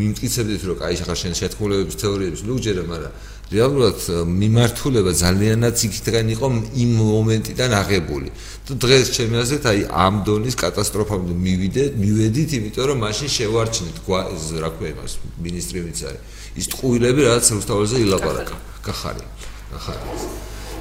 მიმტკიცებდით 0.00 0.62
რომ 0.66 0.78
აი 0.90 0.94
ახლა 1.02 1.14
შენ 1.22 1.32
შეთქმულებების 1.38 1.96
თეორიების 2.02 2.42
ლუჯერა 2.50 2.82
მაგრამ 2.90 3.12
რეალურად 3.50 3.98
მიმართულება 4.30 5.10
ძალიანაც 5.10 5.76
იქიდან 5.86 6.26
იყო 6.38 6.46
იმ 6.82 6.90
მომენტიდან 7.02 7.70
აღებული. 7.82 8.28
თუ 8.66 8.72
დღეს 8.78 9.06
ჩემი 9.10 9.34
აზრით 9.42 9.64
აი 9.66 9.80
ამ 9.90 10.14
დონის 10.22 10.54
კატასტროფამდე 10.62 11.34
მივიდეთ 11.46 11.92
მივედით 11.98 12.50
იმიტომ 12.58 12.84
რომ 12.90 12.98
მაშინ 13.06 13.28
შევარჩინეთ 13.38 13.96
რა 14.62 14.70
ქვია 14.78 14.90
იმას 14.94 15.12
მინისტრი 15.42 15.78
ვინც 15.82 15.98
არის 16.06 16.39
ის 16.58 16.66
ტყუილები 16.72 17.20
რაც 17.30 17.44
რუსთაველზე 17.54 17.96
ილაპარაკა. 18.04 18.54
გახარია 18.82 19.28
გახარია 19.70 20.14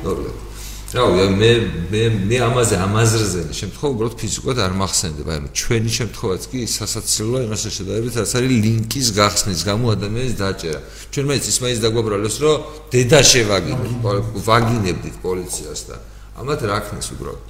ნორვეგია. 0.04 0.50
რა 0.90 1.04
ვიცი 1.06 1.26
მე 1.38 1.52
მე 1.94 2.04
მე 2.30 2.38
ამაზე 2.50 2.76
ამაზრზე 2.82 3.42
შემთხვევა 3.54 3.90
უბრალოდ 3.94 4.16
ფიზიკურად 4.18 4.58
არ 4.66 4.74
მახსენდება. 4.82 5.30
აი 5.38 5.50
ჩვენი 5.54 5.92
შემთხვევაც 6.00 6.42
კი 6.50 6.60
სასაცილოა 6.66 7.40
იმას 7.46 7.62
შედარებით 7.78 8.14
რაც 8.18 8.32
არის 8.40 8.54
ლინკის 8.66 9.08
გახსნის 9.20 9.62
გამო 9.70 9.86
ადამიანის 9.94 10.36
დაჭერა. 10.42 10.80
ჩვენ 11.14 11.26
მეც 11.30 11.44
ის 11.46 11.58
მაინც 11.62 11.80
დაგვაბრალოს 11.86 12.36
რომ 12.42 12.56
დედა 12.90 13.20
შევაგინებ 13.30 14.06
ვაგინებდით 14.50 15.16
პოლიციას 15.22 15.82
და 15.94 15.96
ამათ 16.42 16.60
რა 16.66 16.80
ქნეს 16.90 17.08
უბრალოდ? 17.14 17.46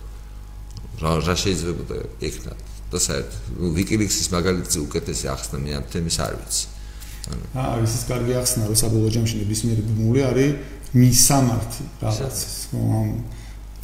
რა 1.00 1.12
რა 1.24 1.36
შეიძლება 1.40 1.96
ექნა 2.28 2.54
და 2.92 2.98
საერთოდ 3.00 3.42
ვიკილიქსის 3.78 4.28
მაგალითზე 4.36 4.78
უკეთესი 4.84 5.26
ახსნა 5.32 5.58
მე 5.64 5.72
ამ 5.80 5.86
თემის 5.94 6.18
არ 6.20 6.34
ვიცი 6.44 6.79
აა 7.56 7.82
ის 7.86 7.94
ის 7.98 8.04
კარგი 8.10 8.38
ახსნა 8.40 8.68
რომ 8.70 8.78
საბოლოო 8.82 9.12
ჯამში 9.16 9.42
ნებისმიერი 9.42 9.84
ბმული 9.90 10.22
არის 10.30 10.52
მისამართი 10.98 11.84
რაღაც 12.02 12.46
ამ 12.80 13.10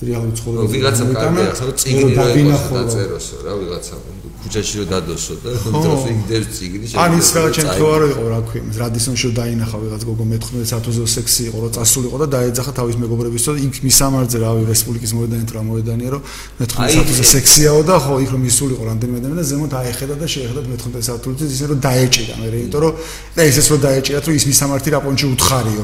რეალური 0.03 0.33
ცხოვრება 0.35 0.67
ვიღაცა 0.75 1.03
კარგი 1.15 1.43
ახსნა 1.47 1.65
რომ 1.65 1.75
წიგნი 1.79 2.03
რო 2.11 2.59
დაწეროსო 2.75 3.35
რა 3.45 3.53
ვიღაცა 3.63 3.95
ქუჩაში 4.43 4.75
რომ 4.79 4.87
დადოსო 4.91 5.33
და 5.39 5.49
დროს 5.71 6.03
იგდებს 6.11 6.47
წიგნი 6.55 6.85
ან 6.99 7.11
ის 7.15 7.29
რა 7.35 7.43
ჩემთქვა 7.55 7.93
რო 8.01 8.07
იყო 8.11 8.25
რა 8.29 8.39
ქვია 8.45 8.63
რადისონში 8.75 9.25
რომ 9.25 9.35
დაინახა 9.39 9.77
ვიღაც 9.81 10.01
გოგო 10.05 10.25
მე-15 10.35 10.67
საათზე 10.71 11.07
სექსი 11.15 11.41
იყო 11.49 11.57
რომ 11.63 11.71
წასულიყო 11.79 12.17
და 12.21 12.27
დაეძახა 12.35 12.71
თავის 12.75 12.95
მეგობრებისო 13.01 13.49
იქ 13.65 13.75
მისამართზე 13.87 14.37
რავი 14.43 14.63
რესპუბლიკის 14.67 15.11
მოედანით 15.15 15.49
რა 15.55 15.61
მოედანია 15.63 16.09
რომ 16.11 16.21
მე-15 16.59 16.91
საათზე 16.95 17.23
სექსიაო 17.31 17.81
და 17.87 17.95
ხო 18.03 18.15
იქ 18.25 18.29
რომ 18.35 18.41
მისულიყო 18.45 18.83
რამდენიმე 18.91 19.17
ადამიანი 19.23 19.39
და 19.39 19.45
ზემოთ 19.49 19.73
აეხედა 19.79 20.15
და 20.19 20.27
შეეხედა 20.35 20.59
მე-15 20.75 21.07
საათზე 21.07 21.45
ისე 21.55 21.65
რომ 21.71 21.79
დაეჭირა 21.87 22.35
მე 22.35 22.47
იმიტომ 22.51 22.81
რომ 22.83 22.93
და 23.35 23.41
ისეც 23.49 23.65
რომ 23.71 23.79
დაეჭირა 23.87 24.19
რომ 24.27 24.35
ის 24.35 24.45
მისამართი 24.51 24.89
რა 24.91 24.99
პონჩი 25.05 25.25
უთხარიო 25.35 25.83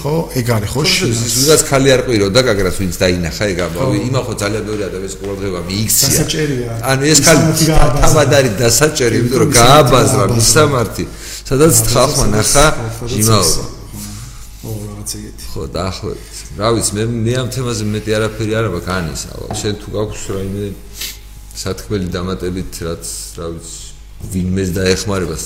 ხო 0.00 0.14
ეგ 0.40 0.46
არის 0.56 0.70
ხო 0.74 0.82
ვიღაც 0.90 1.60
ხალი 1.68 1.88
არ 1.94 2.00
ყვირო 2.08 2.26
და 2.34 2.40
გაგრას 2.48 2.76
ვინც 2.80 2.94
დაინახა 3.00 3.49
ეგ 3.50 3.58
ამბავი 3.66 3.98
იმა 4.08 4.20
ხო 4.26 4.32
ძალიან 4.42 4.62
ბევრი 4.68 4.82
ადამიანის 4.90 5.16
ყურადღება 5.20 5.60
მიიქცია 5.70 6.08
დასაჭერია 6.10 6.70
ანუ 6.90 7.02
ეს 7.10 7.18
ხალი 7.24 7.42
თავად 8.00 8.30
არის 8.38 8.54
დასაჭერი, 8.60 9.16
იმიტომ 9.20 9.38
რომ 9.40 9.50
გააბაზრა 9.56 10.24
მისამართი, 10.36 11.04
სადაც 11.48 11.74
ხალხმა 11.94 12.26
ნახა 12.34 12.66
იმაო. 13.20 13.52
ო 14.60 14.70
რაღაც 14.86 15.10
ეგეთი. 15.18 15.44
ხო, 15.50 15.62
დაახლოებით. 15.76 16.36
რა 16.60 16.68
ვიცი, 16.74 16.92
მე 16.96 17.04
მე 17.26 17.34
ამ 17.40 17.48
თემაზე 17.54 17.84
მეტი 17.94 18.10
არაფერი 18.18 18.52
არ 18.60 18.66
მაქვს 18.74 18.92
ანის, 18.96 19.22
ალბათ. 19.34 19.56
შენ 19.60 19.74
თუ 19.80 19.88
გაქვს 19.96 20.22
რაიმე 20.34 20.66
სათქმელი 21.60 22.08
დამატებით, 22.16 22.72
რაც 22.86 23.04
რა 23.38 23.46
ვიცი, 23.54 23.78
ვინმეს 24.20 24.70
დაეხმარება 24.76 25.36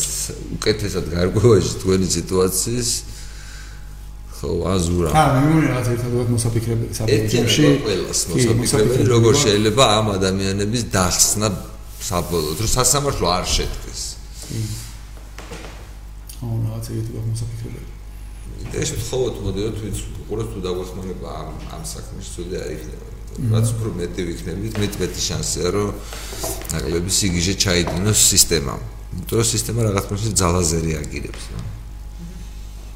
უკეთესად 0.58 1.04
გარკვევაში 1.14 1.72
თქვენი 1.78 2.06
სიტუაციის 2.10 2.90
ხო 4.44 4.64
აზურა. 4.74 5.08
აა 5.14 5.28
მე 5.34 5.40
მგონი 5.44 5.66
რაღაც 5.72 5.86
ერთადერთად 5.94 6.28
მოსაფიქრებელი 6.34 6.92
საბოლოოში. 6.98 7.64
ყველას 7.84 8.20
მოსაფიქრებელი 8.32 9.08
როგორ 9.14 9.34
შეიძლება 9.44 9.84
ამ 9.98 10.06
ადამიანების 10.18 10.82
დახსნა 10.94 11.48
საბოლოოდ 12.10 12.58
რომ 12.64 12.70
სასამართლო 12.76 13.26
არ 13.38 13.44
შედგეს. 13.54 14.00
ხო, 16.38 16.46
რაღაც 16.64 16.84
ეგეთი 16.92 17.10
ვარ 17.16 17.24
მოსაფიქრებელი. 17.32 17.88
ეს 18.74 18.90
თხოვოთ 19.00 19.34
მოდიოთ 19.44 19.76
ვინც 19.84 19.98
უყურებს 20.24 20.50
თუ 20.54 20.58
დაგვეხმარება 20.66 21.28
ამ 21.40 21.54
ამ 21.74 21.82
საქმეში 21.94 22.30
ცუდი 22.34 22.56
არ 22.64 22.70
იქნება. 22.76 23.06
რაც 23.34 23.66
უფრო 23.74 23.88
მეტი 23.98 24.22
ვიქნებით, 24.30 24.72
მეტ 24.78 24.92
მეტი 25.02 25.20
შანსია 25.28 25.68
რომ 25.74 25.88
ნაკლები 26.72 27.10
სიგიჟე 27.18 27.54
ჩაიდინოს 27.64 28.20
სისტემამ. 28.30 28.82
იმიტომ 29.14 29.36
რომ 29.40 29.48
სისტემა 29.54 29.80
რაღაც 29.88 30.04
მომენტში 30.10 30.32
ძალაზე 30.42 30.76
რეაგირებს. 30.86 31.44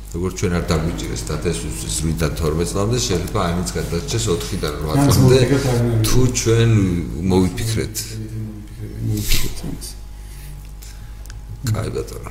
როგორც 0.09 0.35
ჩვენ 0.41 0.53
არ 0.57 0.65
დაგვიჭირეს 0.71 1.23
დათესვის 1.29 1.77
8-დან 1.85 2.33
12 2.41 2.71
წლამდე 2.73 2.99
შეიძლება 3.07 3.41
აინც 3.49 3.69
გადაჭეს 3.77 4.25
4-დან 4.29 4.75
8 4.89 5.13
წლამდე 5.13 5.39
თუ 6.09 6.21
ჩვენ 6.41 6.71
მოვიფიქრეთ. 7.29 7.97
მოვიფიქრეთ 9.05 9.59
ამას. 9.69 9.89
კაი 11.69 11.91
ბატონო. 11.93 12.31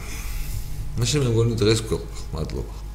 მაშინ 0.97 1.19
მე 1.21 1.29
მგონი 1.29 1.53
დღეს 1.61 1.79
გვყვა. 1.85 1.99
მადლობა. 2.33 2.86